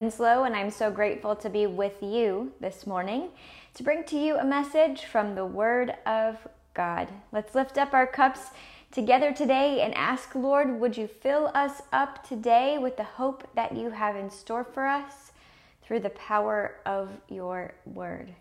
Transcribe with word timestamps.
Winslow, 0.00 0.44
and 0.44 0.56
I'm 0.56 0.70
so 0.70 0.90
grateful 0.90 1.36
to 1.36 1.50
be 1.50 1.66
with 1.66 2.02
you 2.02 2.52
this 2.58 2.86
morning 2.86 3.28
to 3.74 3.82
bring 3.82 4.02
to 4.04 4.16
you 4.16 4.38
a 4.38 4.44
message 4.46 5.04
from 5.04 5.34
the 5.34 5.44
Word 5.44 5.92
of 6.06 6.38
God. 6.72 7.08
Let's 7.32 7.54
lift 7.54 7.76
up 7.76 7.92
our 7.92 8.06
cups 8.06 8.48
together 8.90 9.30
today 9.30 9.82
and 9.82 9.92
ask, 9.92 10.34
Lord, 10.34 10.80
would 10.80 10.96
you 10.96 11.06
fill 11.06 11.50
us 11.54 11.82
up 11.92 12.26
today 12.26 12.78
with 12.78 12.96
the 12.96 13.04
hope 13.04 13.46
that 13.54 13.76
you 13.76 13.90
have 13.90 14.16
in 14.16 14.30
store 14.30 14.64
for 14.64 14.86
us 14.86 15.32
through 15.82 16.00
the 16.00 16.08
power 16.08 16.76
of 16.86 17.10
your 17.28 17.74
Word? 17.84 18.34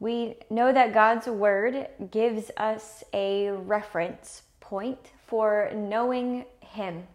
We 0.00 0.38
know 0.50 0.72
that 0.72 0.92
God's 0.92 1.28
Word 1.28 1.86
gives 2.10 2.50
us 2.56 3.04
a 3.14 3.50
reference 3.50 4.42
point 4.58 5.12
for 5.24 5.70
knowing 5.72 6.46
Him 6.58 7.06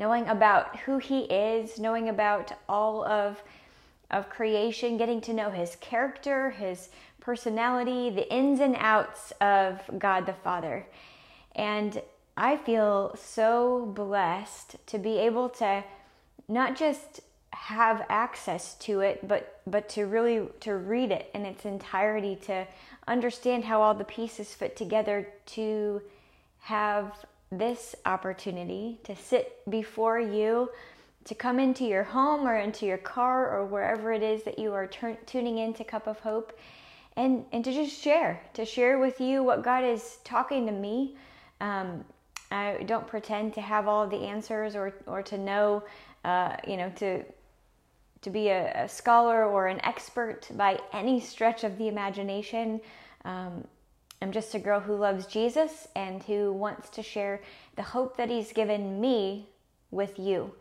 knowing 0.00 0.26
about 0.28 0.78
who 0.80 0.96
he 0.96 1.24
is, 1.24 1.78
knowing 1.78 2.08
about 2.08 2.52
all 2.68 3.04
of 3.04 3.42
of 4.10 4.28
creation, 4.28 4.96
getting 4.96 5.20
to 5.20 5.32
know 5.32 5.50
his 5.50 5.76
character, 5.76 6.50
his 6.50 6.88
personality, 7.20 8.10
the 8.10 8.28
ins 8.34 8.58
and 8.58 8.74
outs 8.78 9.32
of 9.40 9.78
God 9.98 10.26
the 10.26 10.32
Father. 10.32 10.84
And 11.54 12.02
I 12.36 12.56
feel 12.56 13.14
so 13.16 13.86
blessed 13.94 14.84
to 14.86 14.98
be 14.98 15.18
able 15.18 15.48
to 15.50 15.84
not 16.48 16.76
just 16.76 17.20
have 17.52 18.04
access 18.08 18.74
to 18.76 19.00
it, 19.00 19.28
but 19.28 19.60
but 19.66 19.88
to 19.90 20.06
really 20.06 20.48
to 20.60 20.74
read 20.74 21.12
it 21.12 21.30
in 21.34 21.44
its 21.44 21.64
entirety, 21.64 22.36
to 22.46 22.66
understand 23.06 23.64
how 23.64 23.82
all 23.82 23.94
the 23.94 24.04
pieces 24.04 24.54
fit 24.54 24.76
together, 24.76 25.28
to 25.46 26.00
have 26.60 27.12
this 27.50 27.94
opportunity 28.06 28.98
to 29.04 29.16
sit 29.16 29.68
before 29.68 30.20
you, 30.20 30.70
to 31.24 31.34
come 31.34 31.58
into 31.58 31.84
your 31.84 32.04
home 32.04 32.46
or 32.46 32.56
into 32.56 32.86
your 32.86 32.98
car 32.98 33.50
or 33.50 33.66
wherever 33.66 34.12
it 34.12 34.22
is 34.22 34.42
that 34.44 34.58
you 34.58 34.72
are 34.72 34.86
t- 34.86 35.16
tuning 35.26 35.58
into 35.58 35.84
Cup 35.84 36.06
of 36.06 36.20
Hope, 36.20 36.58
and, 37.16 37.44
and 37.52 37.64
to 37.64 37.72
just 37.72 38.00
share, 38.00 38.40
to 38.54 38.64
share 38.64 38.98
with 38.98 39.20
you 39.20 39.42
what 39.42 39.62
God 39.62 39.84
is 39.84 40.18
talking 40.24 40.66
to 40.66 40.72
me. 40.72 41.16
Um, 41.60 42.04
I 42.50 42.84
don't 42.86 43.06
pretend 43.06 43.54
to 43.54 43.60
have 43.60 43.86
all 43.86 44.06
the 44.06 44.16
answers 44.16 44.74
or, 44.74 44.94
or 45.06 45.22
to 45.22 45.38
know, 45.38 45.82
uh, 46.24 46.56
you 46.66 46.76
know, 46.76 46.90
to 46.96 47.24
to 48.22 48.30
be 48.30 48.48
a, 48.48 48.84
a, 48.84 48.88
scholar 48.88 49.46
or 49.46 49.66
an 49.66 49.82
expert 49.82 50.46
by 50.54 50.78
any 50.92 51.20
stretch 51.20 51.64
of 51.64 51.78
the 51.78 51.88
imagination. 51.88 52.78
Um, 53.24 53.64
I'm 54.22 54.32
just 54.32 54.54
a 54.54 54.58
girl 54.58 54.80
who 54.80 54.96
loves 54.96 55.26
Jesus 55.26 55.88
and 55.96 56.22
who 56.22 56.52
wants 56.52 56.90
to 56.90 57.02
share 57.02 57.40
the 57.76 57.82
hope 57.82 58.16
that 58.18 58.28
He's 58.28 58.52
given 58.52 59.00
me 59.00 59.48
with 59.90 60.18
you. 60.18 60.52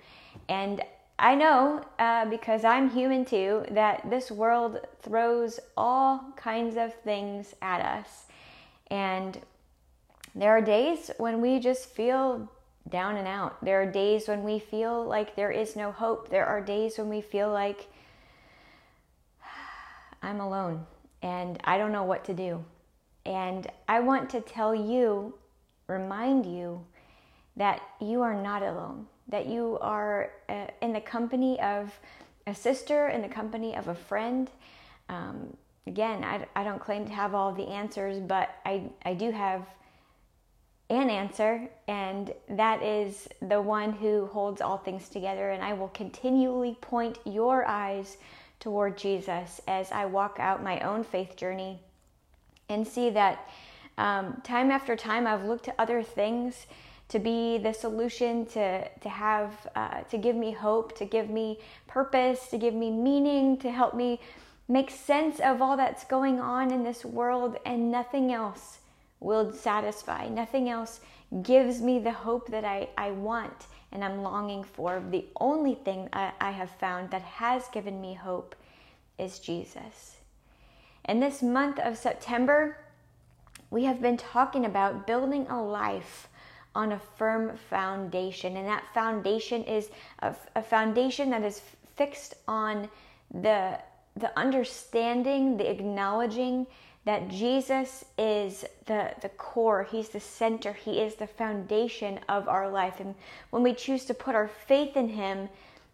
And 0.47 0.81
I 1.17 1.35
know, 1.35 1.83
uh, 1.99 2.25
because 2.25 2.63
I'm 2.63 2.89
human 2.89 3.25
too, 3.25 3.65
that 3.71 4.09
this 4.09 4.31
world 4.31 4.79
throws 5.01 5.59
all 5.75 6.31
kinds 6.37 6.77
of 6.77 6.93
things 7.03 7.53
at 7.61 7.81
us. 7.81 8.27
And 8.89 9.37
there 10.33 10.51
are 10.51 10.61
days 10.61 11.11
when 11.17 11.41
we 11.41 11.59
just 11.59 11.89
feel 11.89 12.49
down 12.87 13.17
and 13.17 13.27
out. 13.27 13.63
There 13.63 13.81
are 13.81 13.91
days 13.91 14.29
when 14.29 14.43
we 14.43 14.59
feel 14.59 15.03
like 15.03 15.35
there 15.35 15.51
is 15.51 15.75
no 15.75 15.91
hope. 15.91 16.29
There 16.29 16.45
are 16.45 16.61
days 16.61 16.97
when 16.97 17.09
we 17.09 17.19
feel 17.19 17.51
like 17.51 17.87
I'm 20.23 20.39
alone 20.39 20.85
and 21.21 21.59
I 21.65 21.77
don't 21.77 21.91
know 21.91 22.05
what 22.05 22.23
to 22.25 22.33
do. 22.33 22.63
And 23.29 23.67
I 23.87 23.99
want 23.99 24.27
to 24.31 24.41
tell 24.41 24.73
you, 24.73 25.35
remind 25.85 26.47
you, 26.47 26.83
that 27.55 27.79
you 28.01 28.23
are 28.23 28.33
not 28.33 28.63
alone, 28.63 29.05
that 29.27 29.45
you 29.45 29.77
are 29.81 30.31
uh, 30.49 30.65
in 30.81 30.93
the 30.93 31.01
company 31.01 31.59
of 31.61 31.93
a 32.47 32.55
sister, 32.55 33.09
in 33.09 33.21
the 33.21 33.27
company 33.27 33.75
of 33.75 33.87
a 33.87 33.93
friend. 33.93 34.49
Um, 35.09 35.55
again, 35.85 36.23
I, 36.23 36.47
I 36.55 36.63
don't 36.63 36.79
claim 36.79 37.05
to 37.05 37.13
have 37.13 37.35
all 37.35 37.53
the 37.53 37.67
answers, 37.67 38.19
but 38.19 38.49
I, 38.65 38.89
I 39.05 39.13
do 39.13 39.29
have 39.29 39.63
an 40.89 41.11
answer, 41.11 41.69
and 41.87 42.33
that 42.49 42.81
is 42.81 43.27
the 43.43 43.61
one 43.61 43.91
who 43.91 44.25
holds 44.25 44.59
all 44.59 44.77
things 44.77 45.07
together. 45.07 45.51
And 45.51 45.63
I 45.63 45.73
will 45.73 45.89
continually 45.89 46.79
point 46.81 47.19
your 47.25 47.63
eyes 47.67 48.17
toward 48.59 48.97
Jesus 48.97 49.61
as 49.67 49.91
I 49.91 50.05
walk 50.05 50.37
out 50.39 50.63
my 50.63 50.79
own 50.79 51.03
faith 51.03 51.35
journey 51.35 51.79
and 52.69 52.87
see 52.87 53.09
that 53.09 53.49
um, 53.97 54.41
time 54.43 54.71
after 54.71 54.95
time 54.95 55.27
I've 55.27 55.43
looked 55.43 55.65
to 55.65 55.73
other 55.77 56.01
things 56.03 56.67
to 57.09 57.19
be 57.19 57.57
the 57.57 57.73
solution 57.73 58.45
to 58.45 58.87
to 58.87 59.09
have 59.09 59.67
uh, 59.75 60.01
to 60.03 60.17
give 60.17 60.35
me 60.35 60.51
hope, 60.51 60.95
to 60.97 61.05
give 61.05 61.29
me 61.29 61.59
purpose, 61.87 62.47
to 62.47 62.57
give 62.57 62.73
me 62.73 62.91
meaning, 62.91 63.57
to 63.57 63.71
help 63.71 63.95
me 63.95 64.19
make 64.67 64.91
sense 64.91 65.39
of 65.39 65.61
all 65.61 65.75
that's 65.75 66.05
going 66.05 66.39
on 66.39 66.71
in 66.71 66.83
this 66.83 67.03
world, 67.03 67.57
and 67.65 67.91
nothing 67.91 68.31
else 68.31 68.79
will 69.19 69.51
satisfy. 69.51 70.29
Nothing 70.29 70.69
else 70.69 71.01
gives 71.41 71.81
me 71.81 71.99
the 71.99 72.11
hope 72.11 72.47
that 72.49 72.63
I, 72.63 72.89
I 72.97 73.11
want 73.11 73.67
and 73.91 74.03
I'm 74.03 74.21
longing 74.21 74.63
for. 74.63 75.01
The 75.09 75.25
only 75.39 75.75
thing 75.75 76.09
I, 76.13 76.31
I 76.39 76.51
have 76.51 76.69
found 76.69 77.09
that 77.11 77.23
has 77.23 77.67
given 77.69 77.99
me 77.99 78.13
hope 78.13 78.55
is 79.17 79.39
Jesus. 79.39 80.18
In 81.09 81.19
this 81.19 81.41
month 81.41 81.79
of 81.79 81.97
September, 81.97 82.77
we 83.71 83.85
have 83.85 83.99
been 83.99 84.15
talking 84.15 84.65
about 84.65 85.07
building 85.07 85.47
a 85.49 85.59
life 85.59 86.27
on 86.75 86.91
a 86.91 86.99
firm 86.99 87.57
foundation. 87.67 88.55
And 88.55 88.67
that 88.67 88.83
foundation 88.93 89.63
is 89.63 89.89
a, 90.19 90.35
a 90.55 90.61
foundation 90.61 91.31
that 91.31 91.41
is 91.43 91.63
fixed 91.95 92.35
on 92.47 92.89
the, 93.33 93.79
the 94.17 94.37
understanding, 94.37 95.57
the 95.57 95.67
acknowledging 95.67 96.67
that 97.05 97.27
Jesus 97.27 98.05
is 98.19 98.63
the, 98.85 99.11
the 99.23 99.29
core, 99.29 99.87
He's 99.89 100.09
the 100.09 100.19
center, 100.19 100.73
He 100.73 100.99
is 100.99 101.15
the 101.15 101.25
foundation 101.25 102.19
of 102.29 102.47
our 102.47 102.69
life. 102.69 102.99
And 102.99 103.15
when 103.49 103.63
we 103.63 103.73
choose 103.73 104.05
to 104.05 104.13
put 104.13 104.35
our 104.35 104.47
faith 104.47 104.95
in 104.95 105.09
Him, 105.09 105.49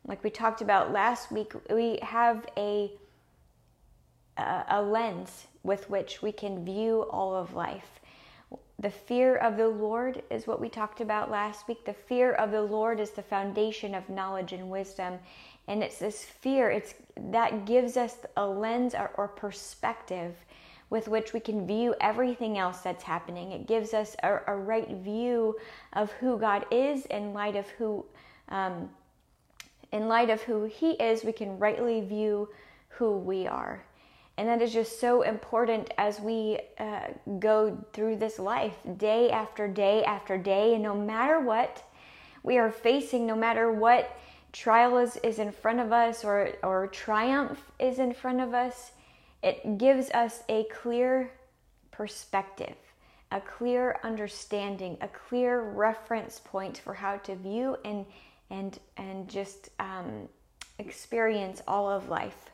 like 0.05 0.25
we 0.25 0.29
talked 0.29 0.59
about 0.59 0.91
last 0.91 1.31
week, 1.31 1.53
we 1.69 1.99
have 2.01 2.45
a 2.57 2.91
a 4.37 4.81
lens 4.81 5.47
with 5.63 5.89
which 5.89 6.21
we 6.21 6.31
can 6.31 6.65
view 6.65 7.03
all 7.09 7.35
of 7.35 7.53
life. 7.53 7.99
The 8.79 8.89
fear 8.89 9.37
of 9.37 9.55
the 9.57 9.67
Lord 9.67 10.21
is 10.29 10.47
what 10.47 10.59
we 10.59 10.69
talked 10.69 10.99
about 10.99 11.31
last 11.31 11.67
week. 11.67 11.85
The 11.85 11.93
fear 11.93 12.33
of 12.33 12.51
the 12.51 12.61
Lord 12.61 12.99
is 12.99 13.11
the 13.11 13.23
foundation 13.23 13.95
of 13.95 14.09
knowledge 14.09 14.51
and 14.51 14.69
wisdom. 14.69 15.17
And 15.67 15.81
it's 15.81 15.97
this 15.97 16.23
fear, 16.23 16.69
it's 16.69 16.93
that 17.17 17.65
gives 17.65 17.97
us 17.97 18.17
a 18.37 18.45
lens 18.45 18.93
or, 18.93 19.11
or 19.15 19.27
perspective 19.29 20.35
with 20.89 21.07
which 21.07 21.33
we 21.33 21.39
can 21.39 21.65
view 21.65 21.95
everything 21.99 22.57
else 22.57 22.81
that's 22.81 23.03
happening. 23.03 23.51
It 23.51 23.65
gives 23.65 23.93
us 23.93 24.15
a, 24.21 24.39
a 24.47 24.55
right 24.55 24.89
view 24.89 25.55
of 25.93 26.11
who 26.13 26.37
God 26.37 26.65
is 26.69 27.05
in 27.07 27.33
light 27.33 27.55
of 27.55 27.67
who 27.69 28.05
um, 28.49 28.89
in 29.91 30.07
light 30.07 30.29
of 30.29 30.41
who 30.41 30.65
He 30.65 30.91
is, 30.91 31.23
we 31.23 31.31
can 31.31 31.57
rightly 31.57 32.01
view 32.01 32.49
who 32.89 33.17
we 33.17 33.47
are. 33.47 33.83
And 34.37 34.49
that 34.49 34.61
is 34.61 34.73
just 34.73 34.99
so 34.99 35.21
important 35.21 35.93
as 35.97 36.19
we 36.19 36.59
uh, 36.77 37.07
go 37.39 37.77
through 37.93 38.17
this 38.17 38.37
life 38.37 38.75
day 38.97 39.29
after 39.31 39.67
day 39.67 40.03
after 40.03 40.37
day. 40.37 40.73
And 40.73 40.83
no 40.83 40.93
matter 40.93 41.39
what 41.39 41.83
we 42.43 42.57
are 42.57 42.71
facing, 42.71 43.25
no 43.25 43.35
matter 43.35 43.71
what 43.71 44.17
trial 44.51 44.97
is, 44.97 45.17
is 45.17 45.39
in 45.39 45.51
front 45.51 45.79
of 45.79 45.93
us 45.93 46.25
or, 46.25 46.51
or 46.63 46.87
triumph 46.87 47.61
is 47.79 47.99
in 47.99 48.13
front 48.13 48.41
of 48.41 48.53
us, 48.53 48.91
it 49.41 49.77
gives 49.77 50.09
us 50.11 50.43
a 50.49 50.65
clear 50.65 51.31
perspective, 51.91 52.75
a 53.31 53.39
clear 53.39 53.99
understanding, 54.03 54.97
a 55.01 55.07
clear 55.07 55.61
reference 55.61 56.41
point 56.43 56.77
for 56.77 56.93
how 56.93 57.17
to 57.17 57.35
view 57.35 57.77
and, 57.85 58.05
and, 58.49 58.79
and 58.97 59.29
just 59.29 59.69
um, 59.79 60.27
experience 60.77 61.61
all 61.67 61.89
of 61.89 62.09
life. 62.09 62.51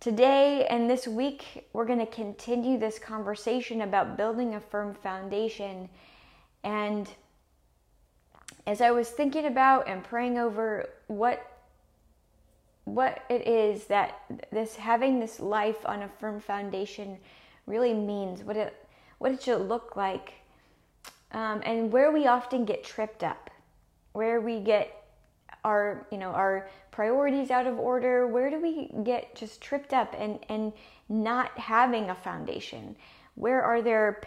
Today 0.00 0.66
and 0.70 0.88
this 0.88 1.06
week, 1.06 1.68
we're 1.74 1.84
going 1.84 1.98
to 1.98 2.06
continue 2.06 2.78
this 2.78 2.98
conversation 2.98 3.82
about 3.82 4.16
building 4.16 4.54
a 4.54 4.60
firm 4.60 4.94
foundation. 4.94 5.90
And 6.64 7.06
as 8.66 8.80
I 8.80 8.92
was 8.92 9.10
thinking 9.10 9.44
about 9.44 9.86
and 9.86 10.02
praying 10.02 10.38
over 10.38 10.88
what 11.08 11.46
what 12.84 13.24
it 13.28 13.46
is 13.46 13.84
that 13.84 14.22
this 14.50 14.74
having 14.74 15.20
this 15.20 15.38
life 15.38 15.84
on 15.84 16.02
a 16.02 16.08
firm 16.08 16.40
foundation 16.40 17.18
really 17.66 17.92
means, 17.92 18.42
what 18.42 18.56
it 18.56 18.74
what 19.18 19.32
it 19.32 19.42
should 19.42 19.68
look 19.68 19.96
like, 19.96 20.32
um, 21.32 21.60
and 21.62 21.92
where 21.92 22.10
we 22.10 22.26
often 22.26 22.64
get 22.64 22.82
tripped 22.82 23.22
up, 23.22 23.50
where 24.12 24.40
we 24.40 24.60
get 24.60 24.99
our 25.64 26.06
you 26.10 26.18
know 26.18 26.30
our 26.30 26.68
priorities 26.90 27.50
out 27.50 27.66
of 27.66 27.78
order 27.78 28.26
where 28.26 28.50
do 28.50 28.60
we 28.60 28.90
get 29.04 29.34
just 29.34 29.60
tripped 29.60 29.92
up 29.92 30.14
and 30.18 30.38
and 30.48 30.72
not 31.08 31.58
having 31.58 32.10
a 32.10 32.14
foundation? 32.14 32.96
Where 33.34 33.62
are 33.62 33.82
there 33.82 34.22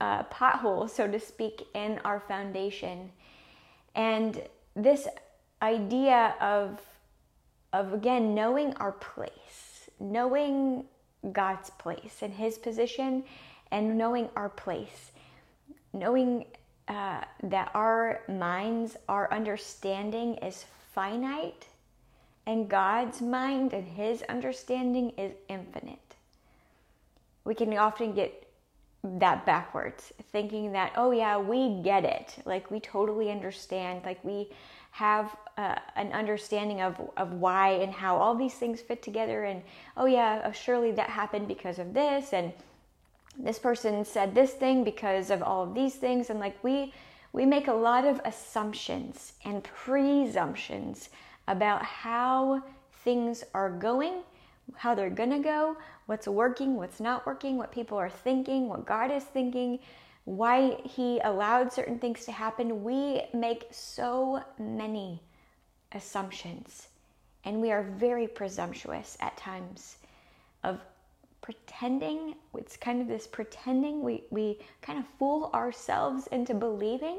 uh, 0.00 0.24
potholes 0.24 0.92
so 0.92 1.06
to 1.06 1.20
speak 1.20 1.66
in 1.74 2.00
our 2.04 2.20
foundation? 2.20 3.10
And 3.94 4.42
this 4.74 5.08
idea 5.62 6.34
of 6.40 6.80
of 7.72 7.92
again 7.92 8.34
knowing 8.34 8.74
our 8.74 8.92
place, 8.92 9.88
knowing 10.00 10.84
God's 11.32 11.70
place 11.70 12.18
and 12.22 12.34
His 12.34 12.58
position, 12.58 13.24
and 13.70 13.96
knowing 13.96 14.28
our 14.36 14.48
place, 14.48 15.12
knowing 15.92 16.46
uh, 16.88 17.20
that 17.42 17.70
our 17.74 18.20
minds, 18.28 18.96
our 19.08 19.32
understanding 19.32 20.34
is 20.36 20.64
finite, 20.94 21.66
and 22.46 22.68
God's 22.68 23.20
mind 23.20 23.72
and 23.72 23.86
His 23.86 24.22
understanding 24.28 25.10
is 25.18 25.32
infinite. 25.48 26.14
We 27.44 27.54
can 27.54 27.76
often 27.76 28.14
get 28.14 28.46
that 29.04 29.46
backwards, 29.46 30.12
thinking 30.32 30.72
that, 30.72 30.92
oh, 30.96 31.10
yeah, 31.10 31.38
we 31.38 31.80
get 31.82 32.04
it. 32.04 32.36
Like, 32.44 32.70
we 32.70 32.80
totally 32.80 33.30
understand. 33.30 34.02
Like, 34.04 34.24
we 34.24 34.50
have 34.90 35.36
uh, 35.56 35.76
an 35.94 36.12
understanding 36.12 36.80
of, 36.80 37.00
of 37.16 37.34
why 37.34 37.70
and 37.70 37.92
how 37.92 38.16
all 38.16 38.34
these 38.34 38.54
things 38.54 38.80
fit 38.80 39.02
together. 39.02 39.44
And, 39.44 39.62
oh, 39.96 40.06
yeah, 40.06 40.42
uh, 40.44 40.52
surely 40.52 40.92
that 40.92 41.10
happened 41.10 41.46
because 41.46 41.78
of 41.78 41.94
this. 41.94 42.32
And 42.32 42.52
this 43.38 43.58
person 43.58 44.04
said 44.04 44.34
this 44.34 44.52
thing 44.52 44.84
because 44.84 45.30
of 45.30 45.42
all 45.42 45.62
of 45.62 45.74
these 45.74 45.94
things. 45.94 46.30
And, 46.30 46.40
like, 46.40 46.62
we, 46.64 46.92
we 47.32 47.44
make 47.44 47.68
a 47.68 47.72
lot 47.72 48.04
of 48.04 48.20
assumptions 48.24 49.34
and 49.44 49.62
presumptions 49.62 51.10
about 51.48 51.82
how 51.82 52.62
things 53.04 53.44
are 53.54 53.70
going, 53.70 54.22
how 54.74 54.94
they're 54.94 55.10
going 55.10 55.30
to 55.30 55.38
go, 55.38 55.76
what's 56.06 56.26
working, 56.26 56.76
what's 56.76 57.00
not 57.00 57.26
working, 57.26 57.56
what 57.56 57.70
people 57.70 57.98
are 57.98 58.10
thinking, 58.10 58.68
what 58.68 58.86
God 58.86 59.10
is 59.10 59.24
thinking, 59.24 59.78
why 60.24 60.80
He 60.84 61.20
allowed 61.20 61.72
certain 61.72 61.98
things 61.98 62.24
to 62.24 62.32
happen. 62.32 62.82
We 62.82 63.22
make 63.32 63.66
so 63.70 64.42
many 64.58 65.22
assumptions, 65.92 66.88
and 67.44 67.60
we 67.60 67.70
are 67.70 67.82
very 67.82 68.26
presumptuous 68.26 69.16
at 69.20 69.36
times 69.36 69.98
of 70.64 70.80
pretending. 71.46 72.34
It's 72.56 72.76
kind 72.76 73.00
of 73.00 73.06
this 73.06 73.28
pretending. 73.28 74.02
We, 74.02 74.24
we 74.30 74.58
kind 74.82 74.98
of 74.98 75.04
fool 75.16 75.48
ourselves 75.54 76.26
into 76.32 76.54
believing 76.54 77.18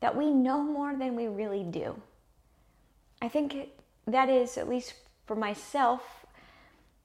that 0.00 0.16
we 0.16 0.32
know 0.32 0.60
more 0.60 0.96
than 0.96 1.14
we 1.14 1.28
really 1.28 1.62
do. 1.62 1.94
I 3.22 3.28
think 3.28 3.68
that 4.08 4.28
is, 4.28 4.58
at 4.58 4.68
least 4.68 4.94
for 5.26 5.36
myself, 5.36 6.02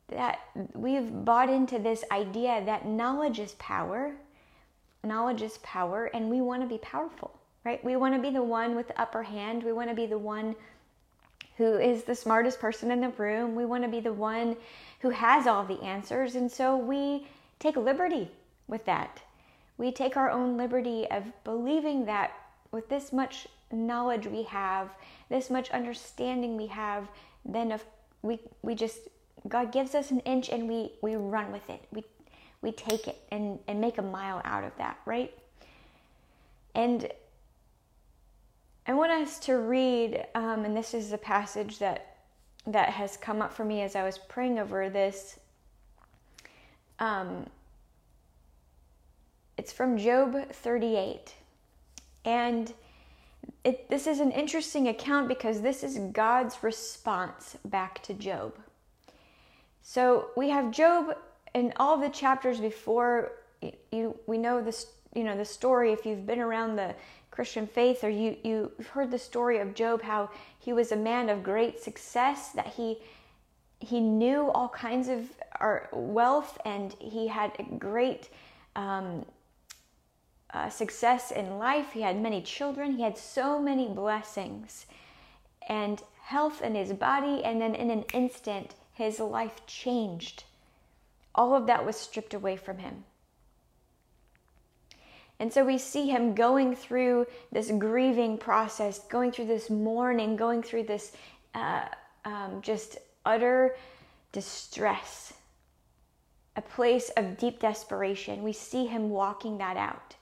that 0.08 0.40
we've 0.74 1.24
bought 1.24 1.52
into 1.52 1.78
this 1.78 2.04
idea 2.12 2.64
that 2.66 2.88
knowledge 2.88 3.38
is 3.38 3.52
power. 3.60 4.14
Knowledge 5.04 5.44
is 5.44 5.60
power, 5.60 6.06
and 6.16 6.32
we 6.32 6.42
want 6.42 6.64
to 6.64 6.68
be 6.68 6.80
powerful, 6.80 7.40
right? 7.64 7.82
We 7.86 7.96
want 7.96 8.16
to 8.16 8.22
be 8.22 8.32
the 8.32 8.42
one 8.42 8.76
with 8.76 8.88
the 8.88 9.00
upper 9.00 9.22
hand. 9.22 9.64
We 9.64 9.72
want 9.72 9.90
to 9.90 9.96
be 9.96 10.08
the 10.08 10.18
one 10.18 10.56
who 11.60 11.78
is 11.78 12.04
the 12.04 12.16
smartest 12.16 12.60
person 12.60 12.90
in 12.90 13.02
the 13.02 13.10
room. 13.10 13.54
We 13.54 13.66
want 13.66 13.84
to 13.84 13.90
be 13.90 14.00
the 14.00 14.12
one 14.12 14.58
who 15.02 15.12
has 15.12 15.46
all 15.46 15.64
the 15.64 15.80
answers. 15.84 16.34
And 16.34 16.52
so 16.52 16.76
we 16.76 17.28
take 17.60 17.78
liberty 17.78 18.32
with 18.68 18.84
that. 18.86 19.22
We 19.78 19.92
take 19.92 20.18
our 20.18 20.32
own 20.32 20.58
liberty 20.58 21.06
of 21.12 21.26
believing 21.44 22.06
that 22.06 22.32
with 22.72 22.90
this 22.90 23.14
much 23.14 23.48
knowledge 23.72 24.26
we 24.26 24.44
have, 24.44 24.90
this 25.30 25.52
much 25.52 25.70
understanding 25.70 26.58
we 26.58 26.68
have, 26.68 27.08
then 27.46 27.72
if 27.72 27.86
we 28.24 28.40
we 28.64 28.74
just 28.74 29.02
God 29.48 29.72
gives 29.72 29.96
us 29.96 30.12
an 30.12 30.20
inch 30.22 30.50
and 30.50 30.68
we, 30.68 30.94
we 31.02 31.16
run 31.16 31.52
with 31.52 31.70
it. 31.70 31.82
We, 31.92 32.04
we 32.62 32.72
take 32.72 33.08
it 33.08 33.22
and, 33.32 33.60
and 33.68 33.80
make 33.80 33.98
a 33.98 34.02
mile 34.02 34.42
out 34.44 34.64
of 34.64 34.76
that, 34.78 34.98
right? 35.06 35.34
And 36.76 37.10
I 38.90 38.94
want 38.94 39.12
us 39.12 39.38
to 39.42 39.54
read, 39.54 40.26
um, 40.34 40.66
and 40.66 40.76
this 40.76 40.96
is 40.96 41.14
a 41.14 41.18
passage 41.20 41.78
that 41.78 42.16
that 42.66 42.90
has 42.90 43.18
come 43.18 43.40
up 43.40 43.54
for 43.54 43.64
me 43.64 43.82
as 43.84 43.96
I 43.96 44.04
was 44.04 44.18
praying 44.18 44.58
over 44.58 44.90
this. 44.90 45.40
Um, 46.98 47.46
it's 49.60 49.72
from 49.72 49.96
Job 49.96 50.52
38. 50.52 51.36
And 52.26 52.74
it, 53.64 53.88
this 53.92 54.08
is 54.08 54.20
an 54.22 54.32
interesting 54.32 54.88
account 54.88 55.28
because 55.28 55.62
this 55.62 55.84
is 55.84 56.00
God's 56.12 56.64
response 56.64 57.58
back 57.66 58.02
to 58.04 58.16
Job. 58.16 58.56
So 59.84 60.32
we 60.36 60.50
have 60.50 60.72
Job 60.72 61.16
in 61.54 61.74
all 61.76 61.98
the 61.98 62.10
chapters 62.10 62.60
before 62.60 63.34
you 63.92 64.18
we 64.26 64.40
know 64.40 64.64
this 64.64 64.88
you 65.14 65.24
know 65.24 65.38
the 65.38 65.46
story 65.46 65.92
if 65.92 66.06
you've 66.08 66.26
been 66.26 66.40
around 66.40 66.76
the 66.76 66.96
Christian 67.40 67.68
faith 67.68 68.04
or 68.04 68.10
you 68.10 68.36
you've 68.44 68.88
heard 68.88 69.12
the 69.12 69.18
story 69.18 69.60
of 69.60 69.74
Job 69.74 70.02
how 70.02 70.30
he 70.60 70.74
was 70.74 70.92
a 70.92 70.98
man 70.98 71.30
of 71.30 71.42
great 71.42 71.80
success 71.82 72.50
that 72.50 72.68
he 72.68 72.98
he 73.80 74.02
knew 74.02 74.52
all 74.52 74.68
kinds 74.68 75.08
of 75.08 75.30
wealth 75.94 76.58
and 76.66 76.94
he 77.00 77.30
had 77.30 77.54
great 77.80 78.28
um, 78.76 79.26
uh, 80.54 80.70
success 80.70 81.32
in 81.32 81.58
life. 81.58 81.94
He 81.94 82.02
had 82.02 82.22
many 82.22 82.42
children. 82.42 82.98
He 82.98 83.04
had 83.04 83.18
so 83.18 83.58
many 83.58 83.88
blessings 83.88 84.86
and 85.70 86.04
health 86.24 86.62
in 86.62 86.76
his 86.76 86.92
body. 86.92 87.42
And 87.46 87.62
then 87.62 87.74
in 87.74 87.90
an 87.90 88.04
instant, 88.14 88.76
his 88.92 89.22
life 89.22 89.66
changed. 89.66 90.44
All 91.34 91.56
of 91.56 91.68
that 91.68 91.86
was 91.86 91.96
stripped 91.96 92.34
away 92.34 92.58
from 92.58 92.80
him. 92.80 93.06
And 95.40 95.52
so 95.52 95.64
we 95.64 95.78
see 95.78 96.10
him 96.10 96.36
going 96.36 96.76
through 96.76 97.26
this 97.52 97.72
grieving 97.72 98.38
process, 98.38 99.00
going 99.00 99.32
through 99.32 99.46
this 99.46 99.70
mourning, 99.70 100.36
going 100.36 100.62
through 100.62 100.84
this 100.84 101.14
uh, 101.56 101.86
um, 102.26 102.62
just 102.62 102.98
utter 103.26 103.76
distress, 104.32 105.34
a 106.56 106.62
place 106.62 107.10
of 107.16 107.38
deep 107.38 107.60
desperation. 107.60 108.44
We 108.44 108.54
see 108.54 108.86
him 108.86 109.10
walking 109.10 109.58
that 109.60 109.78
out. 109.78 110.16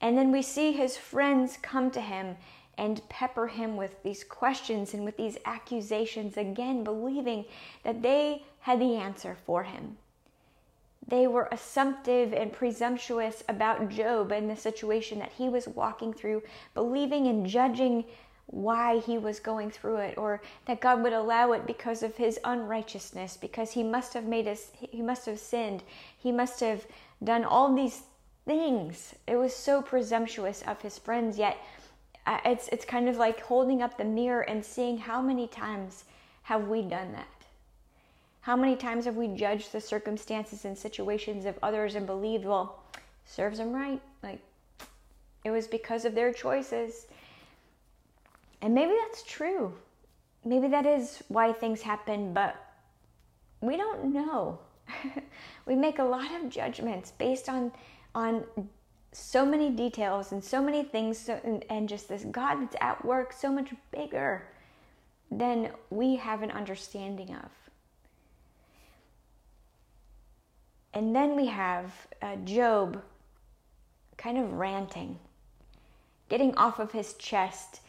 And 0.00 0.16
then 0.16 0.32
we 0.32 0.42
see 0.42 0.72
his 0.72 0.96
friends 0.96 1.58
come 1.60 1.90
to 1.92 2.00
him 2.00 2.36
and 2.78 3.06
pepper 3.08 3.46
him 3.46 3.76
with 3.76 4.02
these 4.02 4.24
questions 4.24 4.92
and 4.94 5.04
with 5.04 5.16
these 5.16 5.38
accusations, 5.44 6.36
again, 6.36 6.84
believing 6.84 7.44
that 7.84 8.02
they 8.02 8.42
had 8.60 8.80
the 8.80 8.96
answer 8.96 9.36
for 9.46 9.64
him. 9.64 9.96
They 11.08 11.26
were 11.26 11.48
assumptive 11.52 12.32
and 12.32 12.52
presumptuous 12.52 13.44
about 13.48 13.88
Job 13.88 14.32
and 14.32 14.50
the 14.50 14.56
situation 14.56 15.18
that 15.20 15.32
he 15.32 15.48
was 15.48 15.68
walking 15.68 16.12
through, 16.12 16.42
believing 16.74 17.26
and 17.28 17.46
judging 17.46 18.04
why 18.46 18.98
he 18.98 19.18
was 19.18 19.40
going 19.40 19.70
through 19.70 19.96
it 19.96 20.16
or 20.16 20.40
that 20.66 20.80
God 20.80 21.02
would 21.02 21.12
allow 21.12 21.52
it 21.52 21.66
because 21.66 22.02
of 22.02 22.16
his 22.16 22.38
unrighteousness 22.44 23.36
because 23.36 23.72
he 23.72 23.82
must 23.82 24.14
have 24.14 24.24
made 24.24 24.46
us 24.46 24.70
he 24.78 25.02
must 25.02 25.26
have 25.26 25.40
sinned. 25.40 25.82
He 26.16 26.30
must 26.30 26.60
have 26.60 26.86
done 27.24 27.44
all 27.44 27.74
these 27.74 28.02
things. 28.46 29.14
It 29.26 29.36
was 29.36 29.54
so 29.54 29.82
presumptuous 29.82 30.62
of 30.62 30.80
his 30.80 30.98
friends 30.98 31.38
yet 31.38 31.56
uh, 32.26 32.38
it's 32.44 32.68
it's 32.68 32.84
kind 32.84 33.08
of 33.08 33.16
like 33.16 33.40
holding 33.40 33.82
up 33.82 33.96
the 33.96 34.04
mirror 34.04 34.42
and 34.42 34.64
seeing 34.64 34.98
how 34.98 35.22
many 35.22 35.46
times 35.46 36.04
have 36.42 36.68
we 36.68 36.82
done 36.82 37.12
that 37.12 37.28
how 38.46 38.54
many 38.54 38.76
times 38.76 39.06
have 39.06 39.16
we 39.16 39.26
judged 39.26 39.72
the 39.72 39.80
circumstances 39.80 40.64
and 40.64 40.78
situations 40.78 41.46
of 41.46 41.58
others 41.64 41.96
and 41.96 42.06
believed 42.06 42.44
well 42.44 42.80
serves 43.24 43.58
them 43.58 43.72
right? 43.72 44.00
Like 44.22 44.38
it 45.42 45.50
was 45.50 45.66
because 45.66 46.04
of 46.04 46.14
their 46.14 46.32
choices. 46.32 47.08
And 48.62 48.72
maybe 48.72 48.92
that's 49.02 49.24
true. 49.24 49.74
Maybe 50.44 50.68
that 50.68 50.86
is 50.86 51.24
why 51.26 51.52
things 51.52 51.82
happen 51.82 52.32
but 52.32 52.54
we 53.60 53.76
don't 53.76 54.12
know. 54.12 54.60
We 55.66 55.74
make 55.74 55.98
a 55.98 56.04
lot 56.04 56.30
of 56.36 56.48
judgments 56.48 57.10
based 57.10 57.48
on 57.48 57.72
on 58.14 58.44
so 59.10 59.44
many 59.44 59.70
details 59.70 60.30
and 60.30 60.44
so 60.44 60.62
many 60.62 60.84
things 60.84 61.18
so, 61.18 61.40
and, 61.42 61.64
and 61.68 61.88
just 61.88 62.08
this 62.08 62.22
God 62.30 62.62
that's 62.62 62.76
at 62.80 63.04
work 63.04 63.32
so 63.32 63.50
much 63.50 63.74
bigger 63.90 64.46
than 65.32 65.72
we 65.90 66.14
have 66.14 66.44
an 66.44 66.52
understanding 66.52 67.34
of. 67.34 67.65
And 70.96 71.14
then 71.14 71.36
we 71.36 71.44
have 71.44 71.92
uh, 72.22 72.36
Job 72.36 73.02
kind 74.16 74.38
of 74.38 74.54
ranting, 74.54 75.18
getting 76.30 76.54
off 76.54 76.78
of 76.78 76.90
his 76.90 77.12
chest 77.14 77.80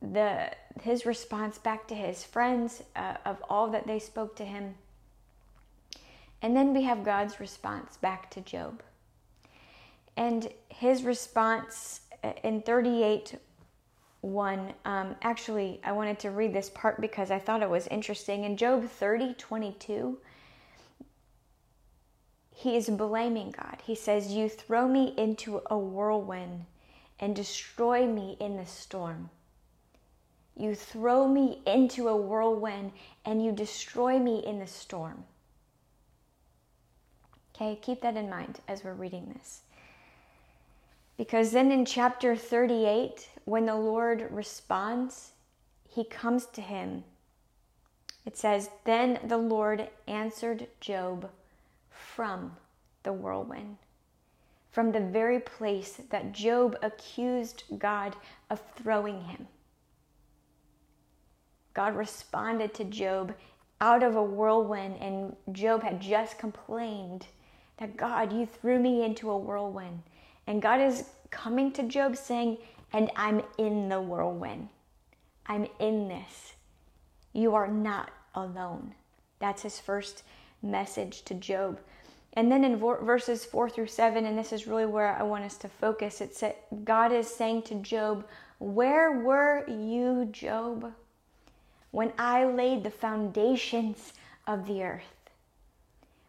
the 0.00 0.48
his 0.80 1.04
response 1.04 1.58
back 1.58 1.88
to 1.88 1.94
his 1.96 2.22
friends 2.22 2.84
uh, 2.94 3.14
of 3.26 3.42
all 3.50 3.66
that 3.72 3.88
they 3.88 3.98
spoke 3.98 4.36
to 4.36 4.44
him. 4.44 4.76
And 6.40 6.56
then 6.56 6.72
we 6.72 6.84
have 6.84 7.02
God's 7.04 7.40
response 7.40 7.96
back 7.96 8.30
to 8.30 8.40
Job. 8.40 8.80
And 10.16 10.52
his 10.68 11.02
response 11.02 12.02
uh, 12.22 12.30
in 12.44 12.62
38 12.62 13.34
1, 14.20 14.72
um, 14.84 15.16
actually, 15.22 15.80
I 15.82 15.90
wanted 15.90 16.20
to 16.20 16.30
read 16.30 16.52
this 16.52 16.70
part 16.70 17.00
because 17.00 17.32
I 17.32 17.40
thought 17.40 17.60
it 17.60 17.68
was 17.68 17.88
interesting. 17.88 18.44
In 18.44 18.56
Job 18.56 18.88
30 18.88 19.34
22, 19.34 20.16
he 22.60 22.76
is 22.76 22.90
blaming 22.90 23.52
God. 23.52 23.78
He 23.86 23.94
says, 23.94 24.32
You 24.32 24.46
throw 24.46 24.86
me 24.86 25.14
into 25.16 25.62
a 25.70 25.78
whirlwind 25.78 26.66
and 27.18 27.34
destroy 27.34 28.06
me 28.06 28.36
in 28.38 28.58
the 28.58 28.66
storm. 28.66 29.30
You 30.54 30.74
throw 30.74 31.26
me 31.26 31.62
into 31.66 32.08
a 32.08 32.16
whirlwind 32.16 32.92
and 33.24 33.42
you 33.42 33.50
destroy 33.50 34.18
me 34.18 34.44
in 34.44 34.58
the 34.58 34.66
storm. 34.66 35.24
Okay, 37.56 37.78
keep 37.80 38.02
that 38.02 38.18
in 38.18 38.28
mind 38.28 38.60
as 38.68 38.84
we're 38.84 38.92
reading 38.92 39.32
this. 39.32 39.62
Because 41.16 41.52
then 41.52 41.72
in 41.72 41.86
chapter 41.86 42.36
38, 42.36 43.26
when 43.46 43.64
the 43.64 43.74
Lord 43.74 44.28
responds, 44.30 45.32
he 45.88 46.04
comes 46.04 46.44
to 46.52 46.60
him. 46.60 47.04
It 48.26 48.36
says, 48.36 48.68
Then 48.84 49.18
the 49.24 49.38
Lord 49.38 49.88
answered 50.06 50.66
Job 50.82 51.30
from 52.00 52.56
the 53.02 53.12
whirlwind, 53.12 53.76
from 54.70 54.92
the 54.92 55.00
very 55.00 55.40
place 55.40 56.00
that 56.10 56.32
Job 56.32 56.76
accused 56.82 57.64
God 57.78 58.16
of 58.50 58.60
throwing 58.76 59.22
him. 59.24 59.46
God 61.74 61.94
responded 61.94 62.74
to 62.74 62.84
Job 62.84 63.34
out 63.80 64.02
of 64.02 64.16
a 64.16 64.22
whirlwind, 64.22 64.96
and 65.00 65.36
Job 65.52 65.82
had 65.82 66.00
just 66.00 66.38
complained 66.38 67.26
that 67.78 67.96
God, 67.96 68.32
you 68.32 68.46
threw 68.46 68.78
me 68.78 69.04
into 69.04 69.30
a 69.30 69.38
whirlwind. 69.38 70.02
And 70.46 70.60
God 70.60 70.80
is 70.80 71.04
coming 71.30 71.72
to 71.72 71.84
Job 71.84 72.16
saying, 72.16 72.58
And 72.92 73.10
I'm 73.16 73.42
in 73.56 73.88
the 73.88 74.00
whirlwind. 74.00 74.68
I'm 75.46 75.66
in 75.78 76.08
this. 76.08 76.52
You 77.32 77.54
are 77.54 77.68
not 77.68 78.10
alone. 78.34 78.94
That's 79.38 79.62
his 79.62 79.80
first 79.80 80.22
message 80.62 81.22
to 81.24 81.34
Job. 81.34 81.80
And 82.34 82.50
then 82.50 82.64
in 82.64 82.76
verses 82.78 83.44
4 83.44 83.70
through 83.70 83.88
7, 83.88 84.24
and 84.24 84.38
this 84.38 84.52
is 84.52 84.66
really 84.66 84.86
where 84.86 85.16
I 85.16 85.22
want 85.22 85.44
us 85.44 85.56
to 85.58 85.68
focus, 85.68 86.20
it 86.20 86.34
said, 86.36 86.54
God 86.84 87.12
is 87.12 87.28
saying 87.28 87.62
to 87.62 87.74
Job, 87.76 88.26
Where 88.58 89.20
were 89.20 89.68
you, 89.68 90.26
Job, 90.26 90.92
when 91.90 92.12
I 92.18 92.44
laid 92.44 92.84
the 92.84 92.90
foundations 92.90 94.12
of 94.46 94.66
the 94.66 94.84
earth? 94.84 95.30